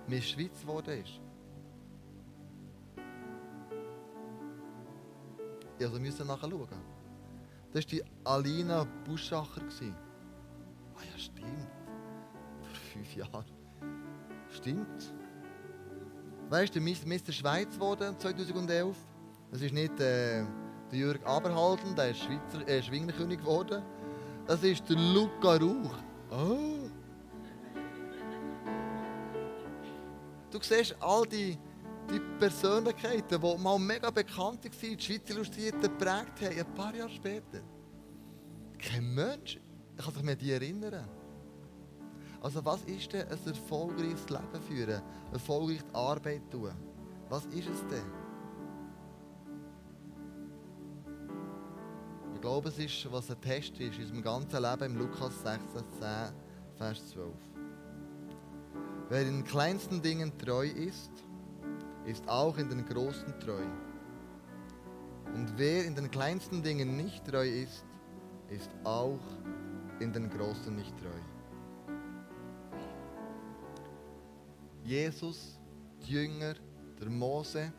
Miss 0.07 0.29
Schweiz 0.29 0.61
geworden 0.61 1.01
ist? 1.01 1.21
Ich 5.77 5.85
also 5.85 5.99
musste 5.99 6.23
nachher 6.23 6.49
schauen. 6.49 6.67
Das 7.73 7.83
war 7.83 7.89
die 7.89 8.03
Alina 8.23 8.87
Buschacher. 9.03 9.61
Ah 9.61 11.01
ja, 11.11 11.17
stimmt. 11.17 11.67
Vor 12.61 12.75
fünf 12.93 13.15
Jahren. 13.15 13.45
Stimmt. 14.49 15.13
Weißt 16.49 16.75
du, 16.75 16.79
Mr. 16.79 17.33
Schweiz 17.33 17.73
geworden 17.73 18.17
2011. 18.17 18.95
Das 19.55 19.61
ist 19.61 19.73
nicht 19.73 19.97
äh, 20.01 20.43
der 20.91 20.99
Jürg 20.99 21.25
Aberhalten, 21.25 21.95
der 21.95 22.09
ist 22.09 22.19
Schweizer 22.19 22.67
äh, 22.67 22.83
Schwingerkönig 22.83 23.39
geworden. 23.39 23.81
Das 24.45 24.61
ist 24.63 24.83
der 24.89 24.97
Luca 24.97 25.55
Rauch. 25.55 25.95
Oh. 26.29 26.89
Du 30.51 30.59
siehst 30.59 30.97
all 30.99 31.25
die, 31.27 31.57
die 32.11 32.19
Persönlichkeiten, 32.37 33.39
die 33.39 33.57
mal 33.63 33.79
mega 33.79 34.11
bekannt 34.11 34.65
waren, 34.65 34.97
die 34.97 34.99
Schweizer 34.99 35.29
Illustrierten 35.29 35.83
geprägt 35.83 36.41
haben, 36.41 36.59
ein 36.59 36.73
paar 36.75 36.93
Jahre 36.93 37.09
später. 37.11 37.61
Kein 38.77 39.15
Mensch 39.15 39.57
kann 39.95 40.13
sich 40.13 40.21
mehr 40.23 40.33
an 40.33 40.39
die 40.39 40.51
erinnern. 40.51 41.07
Also 42.41 42.65
was 42.65 42.83
ist 42.83 43.13
denn 43.13 43.25
ein 43.25 43.39
erfolgreiches 43.47 44.29
Leben 44.29 44.61
führen? 44.67 45.01
Erfolgreich 45.31 45.79
Arbeit 45.93 46.41
tun? 46.51 46.73
Was 47.29 47.45
ist 47.45 47.69
es 47.69 47.87
denn? 47.87 48.24
Glaube, 52.45 52.69
es 52.69 52.77
ist, 52.77 53.11
was 53.11 53.31
ein 53.31 53.41
Test 53.41 53.79
ist, 53.79 53.97
in 53.97 54.03
unserem 54.03 54.21
ganzen 54.21 54.61
Leben 54.61 54.83
im 54.83 54.97
Lukas 54.99 55.33
16, 55.41 55.83
10, 55.99 56.09
Vers 56.77 57.09
12. 57.09 57.33
Wer 59.09 59.21
in 59.21 59.37
den 59.37 59.43
kleinsten 59.43 59.99
Dingen 59.99 60.31
treu 60.37 60.67
ist, 60.67 61.09
ist 62.05 62.29
auch 62.29 62.55
in 62.59 62.69
den 62.69 62.85
großen 62.85 63.39
treu. 63.39 63.63
Und 65.33 65.57
wer 65.57 65.85
in 65.85 65.95
den 65.95 66.11
kleinsten 66.11 66.61
Dingen 66.61 66.95
nicht 66.95 67.25
treu 67.25 67.49
ist, 67.49 67.83
ist 68.49 68.69
auch 68.83 69.25
in 69.99 70.13
den 70.13 70.29
großen 70.29 70.75
nicht 70.75 70.95
treu. 70.99 71.19
Jesus, 74.83 75.59
die 76.05 76.11
Jünger, 76.11 76.53
der 77.01 77.09
Mose, 77.09 77.73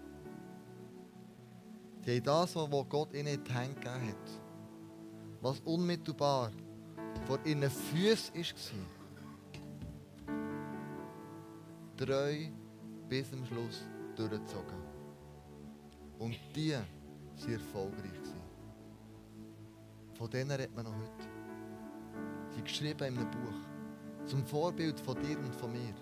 die 2.05 2.17
haben 2.17 2.25
das, 2.25 2.57
was 2.57 2.89
Gott 2.89 3.15
ihnen 3.15 3.29
in 3.29 3.45
gegeben 3.45 4.09
hat, 4.09 4.46
was 5.41 5.61
unmittelbar 5.61 6.51
vor 7.27 7.39
ihren 7.45 7.71
Füßen 7.71 8.35
war, 10.27 10.37
treu 11.97 12.49
bis 13.09 13.31
zum 13.31 13.45
Schluss 13.47 13.85
durchgezogen. 14.17 14.83
Und 16.19 16.37
die 16.55 16.73
waren 16.73 16.87
erfolgreich. 17.53 18.11
Von 20.15 20.31
denen 20.31 20.51
redet 20.51 20.75
man 20.75 20.85
noch 20.85 20.95
heute. 20.95 21.29
Sie 22.55 22.63
geschrieben 22.63 23.09
in 23.09 23.19
einem 23.19 23.31
Buch. 23.31 24.27
Zum 24.27 24.45
Vorbild 24.47 24.99
von 25.01 25.21
dir 25.23 25.39
und 25.39 25.55
von 25.55 25.71
mir. 25.71 25.95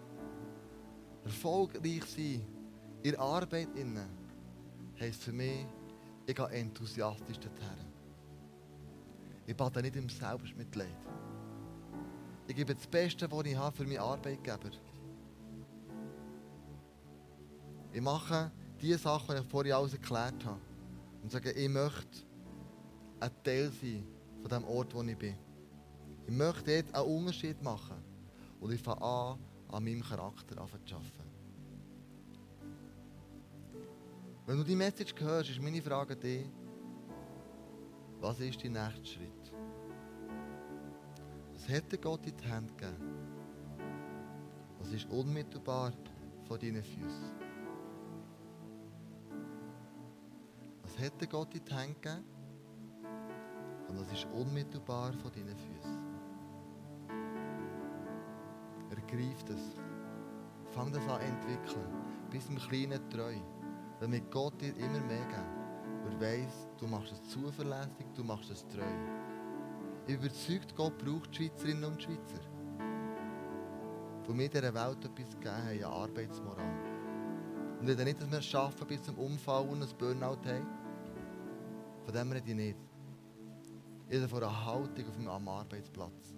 Erfolgreich 1.25 2.05
sein 2.05 2.47
in 3.03 3.11
der 3.11 3.21
Arbeit 3.21 3.69
innen 3.75 4.09
heisst 4.99 5.25
für 5.25 5.33
mich, 5.33 5.67
ich 6.27 6.35
gehe 6.35 6.49
enthusiastisch 6.49 7.39
dorthin. 7.39 7.94
Ich 9.47 9.57
bade 9.57 9.83
nicht 9.83 9.97
im 9.97 10.09
Selbstmitleid. 10.09 10.97
Ich 12.47 12.55
gebe 12.55 12.75
das 12.75 12.87
Beste, 12.87 13.31
was 13.31 13.47
ich 13.47 13.57
habe 13.57 13.77
für 13.77 13.85
meinen 13.85 13.99
Arbeitgeber. 13.99 14.71
Ich 17.93 18.01
mache 18.01 18.51
die 18.81 18.95
Sachen, 18.95 19.37
die 19.37 19.43
ich 19.43 19.49
vorhin 19.49 19.73
alles 19.73 19.93
erklärt 19.93 20.45
habe. 20.45 20.61
Und 21.23 21.31
sage, 21.31 21.53
ich 21.53 21.69
möchte 21.69 22.25
ein 23.21 23.31
Teil 23.43 23.71
sein 23.71 24.07
von 24.41 24.51
dem 24.51 24.65
Ort, 24.65 24.95
wo 24.95 25.03
ich 25.03 25.17
bin. 25.17 25.37
Ich 26.27 26.33
möchte 26.33 26.83
dort 26.83 26.95
einen 26.95 27.17
Unterschied 27.17 27.63
machen. 27.63 28.03
Und 28.61 28.73
ich 28.73 28.83
fange 28.83 29.03
an, 29.03 29.39
an 29.69 29.85
meinem 29.85 30.03
Charakter 30.03 30.55
zu 30.55 30.95
arbeiten. 30.95 31.35
Wenn 34.47 34.59
du 34.59 34.65
die 34.65 34.77
Message 34.77 35.15
hörst, 35.19 35.51
ist 35.51 35.61
meine 35.61 35.81
Frage 35.81 36.17
die, 36.17 36.45
was 38.21 38.41
ist 38.41 38.63
dein 38.63 38.73
nächster 38.73 39.05
Schritt? 39.05 39.34
Was 41.65 41.73
hätte 41.73 41.97
Gott 41.97 42.27
in 42.27 42.37
die 42.37 42.47
Hand 42.47 42.77
gegeben? 42.77 42.99
Was 44.79 44.93
ist 44.93 45.09
unmittelbar 45.09 45.95
vor 46.47 46.59
deinen 46.59 46.85
Füßen? 46.85 47.31
Was 50.83 50.99
hätte 50.99 51.27
Gott 51.27 51.55
in 51.55 51.65
die 51.65 51.73
Hand 51.73 52.03
gegeben? 52.03 52.23
Und 53.89 53.99
was 53.99 54.13
ist 54.13 54.27
unmittelbar 54.35 55.15
vor 55.15 55.31
deinen 55.31 55.57
Füßen? 55.57 55.99
Ergreif 58.91 59.43
das. 59.45 59.81
Fang 60.73 60.93
das 60.93 61.09
an 61.09 61.23
entwickeln. 61.23 61.87
bis 62.31 62.47
im 62.51 62.59
Kleinen 62.59 63.09
treu, 63.09 63.37
damit 64.01 64.31
Gott 64.31 64.61
dir 64.61 64.77
immer 64.77 65.01
mehr 65.01 65.25
gibt. 65.29 66.13
Und 66.13 66.21
weiss, 66.21 66.69
du 66.77 66.87
machst 66.87 67.13
es 67.13 67.23
zuverlässig, 67.31 68.05
du 68.15 68.23
machst 68.23 68.51
es 68.51 68.67
treu. 68.69 69.24
Ich 70.07 70.15
überzeugt, 70.15 70.77
Gott 70.77 70.99
braucht 70.99 71.31
die 71.31 71.45
Schweizerinnen 71.45 71.85
und 71.85 72.03
Schweizer. 72.03 72.41
Wo 74.27 74.37
wir 74.37 74.49
dieser 74.49 74.75
Welt 74.75 75.05
etwas 75.05 75.31
gegeben 75.31 75.57
haben, 75.57 75.69
eine 75.69 75.87
Arbeitsmoral. 75.87 76.95
Und 77.81 77.87
wenn 77.87 78.05
nicht, 78.05 78.21
dass 78.21 78.31
wir 78.31 78.39
es 78.39 78.47
schaffen 78.47 78.87
bis 78.87 79.03
zum 79.03 79.17
Unfall 79.17 79.67
und 79.67 79.83
ein 79.83 79.89
Burnout 79.99 80.39
haben, 80.45 80.67
von 82.05 82.15
dem 82.15 82.33
rede 82.33 82.51
ich 82.51 82.55
nicht. 82.55 82.79
Ich 84.09 84.17
rede 84.17 84.29
von 84.29 84.43
einer 84.43 84.67
Haltung 84.67 85.09
auf 85.09 85.17
dem 85.17 85.49
Arbeitsplatz, 85.49 86.35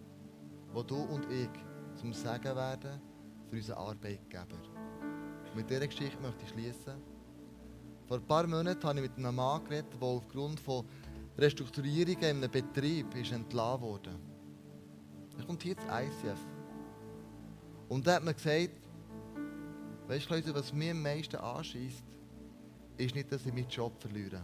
wo 0.73 0.83
du 0.85 0.97
und 0.97 1.31
ich 1.31 1.51
zum 1.97 2.12
Sagen 2.12 2.55
werden 2.55 3.01
für 3.49 3.57
unseren 3.57 3.79
Arbeitgeber. 3.79 4.59
Mit 5.57 5.69
dieser 5.69 5.89
Geschichte 5.89 6.21
möchte 6.23 6.45
ich 6.45 6.51
schließen. 6.51 6.95
Vor 8.07 8.19
ein 8.19 8.27
paar 8.27 8.47
Monaten 8.47 8.83
habe 8.85 9.01
ich 9.01 9.09
mit 9.09 9.19
einem 9.19 9.35
Mann 9.35 9.64
geredet, 9.64 9.93
der 10.01 10.09
aufgrund 10.09 10.61
von 10.61 10.85
Restrukturierungen 11.39 12.18
in 12.18 12.37
einem 12.37 12.51
Betrieb 12.51 13.14
ist 13.14 13.32
entlassen 13.32 13.82
wurde. 13.82 14.11
Er 15.39 15.45
kommt 15.45 15.62
hier 15.62 15.76
ins 15.76 15.84
ICF. 15.84 16.39
Und 17.89 18.07
da 18.07 18.14
hat 18.14 18.24
mir 18.24 18.34
gesagt, 18.34 18.70
weißt 20.09 20.30
du, 20.30 20.55
was 20.55 20.72
mir 20.72 20.93
am 20.93 21.03
meisten 21.03 21.37
anschießt, 21.37 22.05
ist 22.97 23.14
nicht, 23.14 23.30
dass 23.30 23.45
ich 23.45 23.53
meinen 23.53 23.68
Job 23.68 23.93
verliere. 24.01 24.43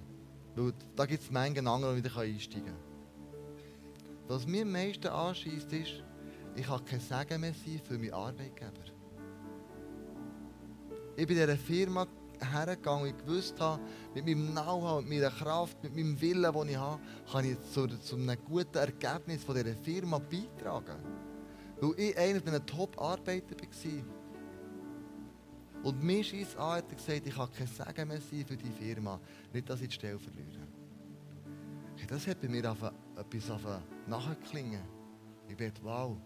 Weil 0.55 0.73
da 0.95 1.07
gibt 1.07 1.23
es 1.23 1.31
Mengen 1.31 1.67
andere, 1.67 1.97
die 1.97 2.05
wieder 2.05 2.17
einsteigen 2.19 2.67
können. 2.67 2.93
Was 4.29 4.47
mir 4.47 4.63
am 4.63 4.73
meisten 4.73 5.07
anschießt, 5.07 5.73
ist, 5.73 6.03
ich 6.55 6.67
kann 6.67 6.85
kein 6.85 7.01
Sagen 7.01 7.41
mehr 7.41 7.55
sein 7.55 7.81
für 7.83 7.99
meinen 7.99 8.13
Arbeitgeber. 8.13 8.85
Ich 11.17 11.27
bin 11.27 11.37
in 11.37 11.47
dieser 11.47 11.57
Firma 11.57 12.07
hergegangen 12.45 13.03
und 13.03 13.09
ich 13.09 13.25
gewusst 13.25 13.61
habe, 13.61 13.83
mit 14.15 14.27
meinem 14.27 14.53
Know-how, 14.53 15.03
mit 15.03 15.21
meiner 15.21 15.31
Kraft, 15.31 15.83
mit 15.83 15.95
meinem 15.95 16.21
Willen, 16.21 16.53
den 16.53 16.69
ich 16.69 16.77
habe, 16.77 17.01
kann 17.31 17.45
ich 17.45 17.61
zu, 17.73 17.87
zu 17.87 18.17
einem 18.17 18.37
guten 18.45 18.79
Ergebnis 18.79 19.45
von 19.45 19.55
dieser 19.55 19.75
Firma 19.77 20.19
beitragen. 20.19 20.99
Weil 21.81 21.95
ich 21.99 22.17
einer 22.17 22.41
der 22.41 22.65
Top-Arbeiter 22.65 23.57
war. 23.57 24.05
Und 25.83 26.03
mir 26.03 26.23
schießt 26.23 26.57
an, 26.57 26.77
hat 26.77 26.85
er 26.91 26.97
gesagt, 26.97 27.27
ich 27.27 27.35
kann 27.35 27.53
kein 27.53 27.67
Sagen 27.67 28.09
mehr 28.09 28.21
sein 28.21 28.45
für 28.47 28.57
die 28.57 28.71
Firma, 28.71 29.21
nicht, 29.53 29.69
dass 29.69 29.81
ich 29.81 29.89
die 29.89 29.95
Stelle 29.95 30.19
verliere. 30.19 30.61
Okay, 31.95 32.07
das 32.09 32.27
hat 32.27 32.41
bei 32.41 32.49
mir 32.49 32.65
etwas 32.65 33.51
nachgeklingen. 34.07 34.83
Ich 35.49 35.57
dachte, 35.57 35.83
wow, 35.83 36.17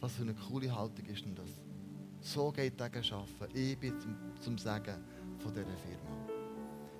was 0.00 0.12
für 0.12 0.22
eine 0.22 0.34
coole 0.34 0.74
Haltung 0.74 1.06
ist 1.06 1.24
denn 1.24 1.34
das? 1.34 1.65
So 2.26 2.50
geht 2.50 2.80
das 2.80 2.90
Arbeiten. 3.12 3.56
Ich 3.56 3.78
bin 3.78 4.00
zum, 4.00 4.16
zum 4.40 4.58
Sagen 4.58 4.96
von 5.38 5.52
dieser 5.52 5.64
Firma. 5.64 6.34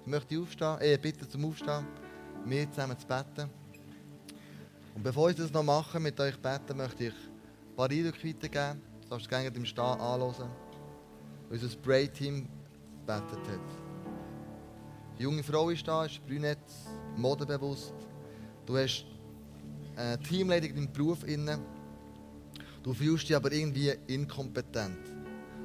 Ich 0.03 0.07
möchte 0.07 0.39
aufstehen, 0.39 0.77
äh, 0.81 0.97
bitte 1.03 1.29
zum 1.29 1.47
Aufstehen, 1.47 1.85
wir 2.45 2.70
zusammen 2.70 2.97
zu 2.97 3.07
beten. 3.09 3.51
Und 4.95 5.03
bevor 5.03 5.29
ich 5.29 5.37
das 5.37 5.53
noch 5.53 5.64
mache, 5.64 5.99
mit 5.99 6.20
euch 6.20 6.39
beten, 6.39 6.77
möchte 6.77 7.07
ich 7.07 7.12
ein 7.12 7.77
paar 7.77 7.91
Eindrücke 7.91 8.29
weitergeben. 8.29 8.81
Du 9.03 9.09
darfst 9.09 9.29
gerne 9.29 9.49
im 9.49 9.66
Stehen 9.66 9.85
anhören. 9.85 10.49
Unser 11.51 11.70
Spray-Team 11.70 12.49
gebetet 13.01 13.49
hat. 13.49 13.70
Die 15.18 15.24
junge 15.24 15.43
Frau 15.43 15.70
ist 15.70 15.89
da, 15.89 16.05
ist 16.05 16.24
brünett, 16.24 16.59
modebewusst. 17.16 17.95
Du 18.64 18.77
hast 18.77 19.05
eine 19.97 20.20
Teamleitung 20.20 20.72
deinem 20.77 20.93
Beruf. 20.93 21.24
Du 22.85 22.95
fühlst 22.95 23.29
dich 23.29 23.35
aber 23.35 23.51
irgendwie 23.51 23.93
inkompetent. 24.07 25.16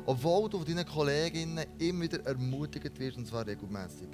Obwohl 0.06 0.49
du 0.49 0.58
von 0.58 0.68
deinen 0.68 0.86
Kolleginnen 0.86 1.66
immer 1.78 2.04
wieder 2.04 2.26
ermutigt 2.26 2.99
wirst, 2.99 3.18
und 3.18 3.28
zwar 3.28 3.45
regelmäßig. 3.45 4.10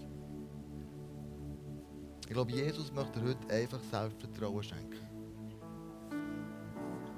Ich 2.28 2.34
glaube, 2.34 2.52
Jesus 2.52 2.92
möchte 2.92 3.20
dir 3.20 3.30
heute 3.30 3.54
einfach 3.54 3.80
Selbstvertrauen 3.90 4.64
schenken. 4.64 5.08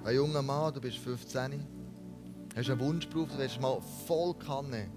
Ein 0.03 0.15
junger 0.15 0.41
Mann, 0.41 0.73
du 0.73 0.79
bist 0.79 0.97
15, 0.97 1.65
hast 2.55 2.69
einen 2.69 2.79
Wunschberuf, 2.79 3.29
du 3.31 3.37
willst 3.39 3.59
mal 3.59 3.81
voll 4.05 4.33
Kanne 4.35 4.87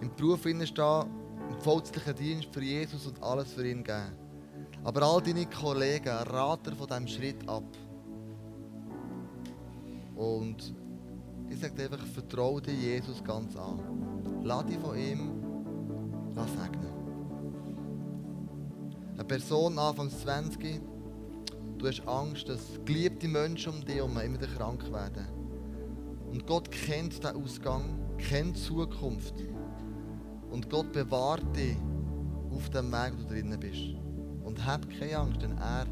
im 0.00 0.14
Beruf 0.14 0.40
stehen, 0.40 0.60
im 0.60 1.60
vollzeitlichen 1.60 2.16
Dienst 2.16 2.48
für 2.52 2.62
Jesus 2.62 3.06
und 3.06 3.22
alles 3.22 3.52
für 3.52 3.68
ihn 3.68 3.82
geben. 3.82 4.16
Aber 4.84 5.02
all 5.02 5.22
deine 5.22 5.46
Kollegen 5.46 6.08
raten 6.08 6.74
von 6.74 6.86
diesem 6.86 7.06
Schritt 7.08 7.48
ab. 7.48 7.64
Und 10.16 10.74
ich 11.52 11.60
sage 11.60 11.82
einfach, 11.82 12.04
vertraue 12.06 12.62
dir 12.62 12.72
Jesus 12.72 13.22
ganz 13.22 13.54
an. 13.56 13.78
Lass 14.42 14.64
dich 14.66 14.78
von 14.78 14.96
ihm 14.96 15.30
segnen. 16.34 16.92
Eine 19.14 19.24
Person 19.24 19.78
Anfangs 19.78 20.20
20, 20.20 20.80
du 21.76 21.86
hast 21.86 22.08
Angst, 22.08 22.48
dass 22.48 22.80
geliebte 22.84 23.28
Menschen 23.28 23.74
um 23.74 23.84
dich 23.84 23.96
herum 23.96 24.18
immer 24.18 24.38
krank 24.38 24.90
werden. 24.90 25.26
Und 26.30 26.46
Gott 26.46 26.70
kennt 26.70 27.22
den 27.22 27.36
Ausgang, 27.36 27.98
kennt 28.16 28.56
die 28.56 28.62
Zukunft. 28.62 29.34
Und 30.50 30.70
Gott 30.70 30.90
bewahrt 30.92 31.44
dich 31.54 31.76
auf 32.50 32.70
dem 32.70 32.90
Weg, 32.90 33.12
wo 33.16 33.22
du 33.22 33.34
drinnen 33.34 33.60
bist. 33.60 33.94
Und 34.44 34.64
hab 34.64 34.88
keine 34.98 35.18
Angst, 35.18 35.42
denn 35.42 35.56
er, 35.58 35.86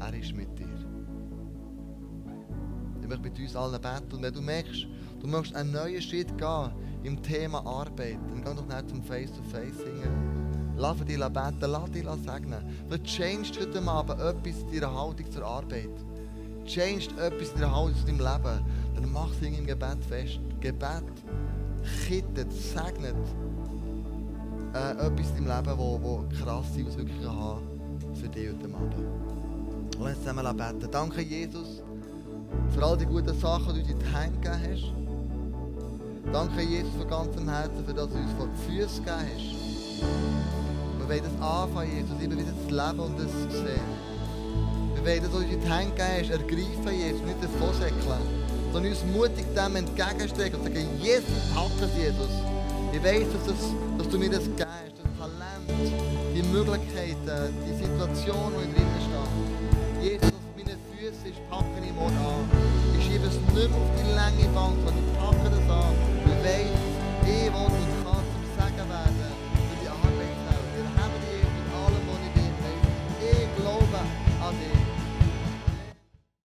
er 0.00 0.14
ist 0.14 0.34
mit 0.34 0.58
dir. 0.58 0.73
Ich 3.04 3.10
möchte 3.10 3.24
mit 3.24 3.38
uns 3.38 3.54
allen 3.54 3.78
beten. 3.82 4.16
Und 4.16 4.22
wenn 4.22 4.32
du 4.32 4.40
merkst, 4.40 4.86
du 5.20 5.26
möchtest 5.26 5.54
einen 5.56 5.72
neuen 5.72 6.00
Schritt 6.00 6.38
gehen 6.38 6.70
im 7.02 7.22
Thema 7.22 7.58
Arbeit, 7.66 8.16
dann 8.30 8.42
geh 8.42 8.54
doch 8.54 8.66
nicht 8.66 8.88
zum 8.88 9.02
Face-to-Face 9.02 9.76
singen. 9.76 10.74
Lass 10.74 10.96
dich 11.04 11.18
beten, 11.18 11.70
lass 11.70 11.90
dich 11.90 12.06
segnen. 12.24 12.64
Vielleicht 12.88 13.04
changed 13.04 13.60
heute 13.60 13.82
Abend 13.86 14.18
etwas 14.18 14.62
in 14.72 14.80
deiner 14.80 14.98
Haltung 14.98 15.30
zur 15.30 15.44
Arbeit. 15.44 15.90
Changed 16.64 17.12
etwas 17.18 17.52
in 17.52 17.60
deiner 17.60 17.76
Haltung 17.76 17.94
zu 17.94 18.06
deinem 18.06 18.20
Leben. 18.20 18.64
Dann 18.94 19.12
mach 19.12 19.30
es 19.32 19.42
im 19.46 19.66
Gebet 19.66 20.02
fest. 20.08 20.40
Gebet 20.60 21.04
kittet, 22.06 22.50
segnet 22.50 23.16
äh, 24.72 24.92
etwas 24.92 25.30
in 25.36 25.44
deinem 25.44 25.66
Leben, 25.66 25.78
wo, 25.78 26.00
wo 26.02 26.24
krasse 26.42 26.86
Auswirkungen 26.86 27.30
haben 27.30 27.66
für 28.14 28.28
dich 28.30 28.48
heute 28.48 28.74
Abend. 28.74 28.94
Lass 29.98 30.08
uns 30.08 30.18
zusammen 30.20 30.56
beten. 30.56 30.90
Danke, 30.90 31.20
Jesus 31.20 31.83
für 32.74 32.84
all 32.84 32.96
die 32.96 33.06
guten 33.06 33.38
Sachen, 33.38 33.74
die 33.74 33.82
du 33.82 33.92
in 33.92 33.98
die 33.98 34.06
Hände 34.06 34.38
gegeben 34.38 34.60
hast. 34.72 36.32
Danke, 36.32 36.62
Jesus, 36.62 36.92
von 36.98 37.08
ganzem 37.08 37.48
Herzen, 37.48 37.84
für 37.86 37.94
das 37.94 38.08
du 38.08 38.16
uns 38.16 38.32
vor 38.36 38.48
die 38.48 38.72
Füße 38.72 39.02
gegeben 39.02 39.18
hast. 39.34 39.64
Wir 40.98 41.08
wollen 41.08 41.22
das 41.22 41.48
anfangen, 41.48 41.96
Jesus, 41.96 42.20
immer 42.20 42.36
wieder 42.36 42.54
zu 42.66 42.74
leben 42.74 43.00
und 43.00 43.18
das 43.18 43.30
zu 43.30 43.50
sehen. 43.62 43.88
Wir 44.94 45.04
wollen 45.04 45.22
das, 45.22 45.32
was 45.32 45.40
du 45.40 45.52
in 45.52 45.60
die 45.60 45.68
Hände 45.68 45.94
gegeben 45.94 46.18
hast, 46.18 46.30
ergreifen, 46.30 46.98
Jesus, 46.98 47.22
nicht 47.22 47.42
das 47.42 47.50
Vorsäckeln, 47.60 48.22
sondern 48.72 48.92
uns 48.92 49.04
mutig 49.14 49.46
dem 49.54 49.76
entgegenstrecken 49.76 50.60
und 50.60 50.66
sagen, 50.66 50.88
Jesus, 51.00 51.54
pack 51.54 51.76
es, 51.82 51.96
Jesus. 51.96 52.34
Ich 52.92 53.02
weiß, 53.02 53.26
dass, 53.32 53.46
das, 53.46 53.62
dass 53.98 54.08
du 54.08 54.18
mir 54.18 54.30
das 54.30 54.42
hast, 54.42 54.94
das 54.98 55.10
Talent, 55.18 55.66
die 56.34 56.42
Möglichkeiten, 56.42 57.54
die 57.66 57.74
Situation, 57.74 58.52
die 58.58 58.64
ich 58.64 58.74
drinnen 58.74 59.00
stehe. 59.02 60.18
Jesus, 60.18 60.43
ich 61.34 61.50
packe 61.50 61.78
ihn 61.82 61.94
morgen 61.96 62.16
an. 62.16 62.48
Ich 62.96 63.04
schiebe 63.06 63.26
es 63.26 63.34
nicht 63.34 63.54
mehr 63.54 63.66
auf 63.66 63.90
die 63.98 64.14
lange 64.14 64.46
Bank, 64.54 64.74
sondern 64.84 65.02
ich 65.02 65.18
packe 65.18 65.43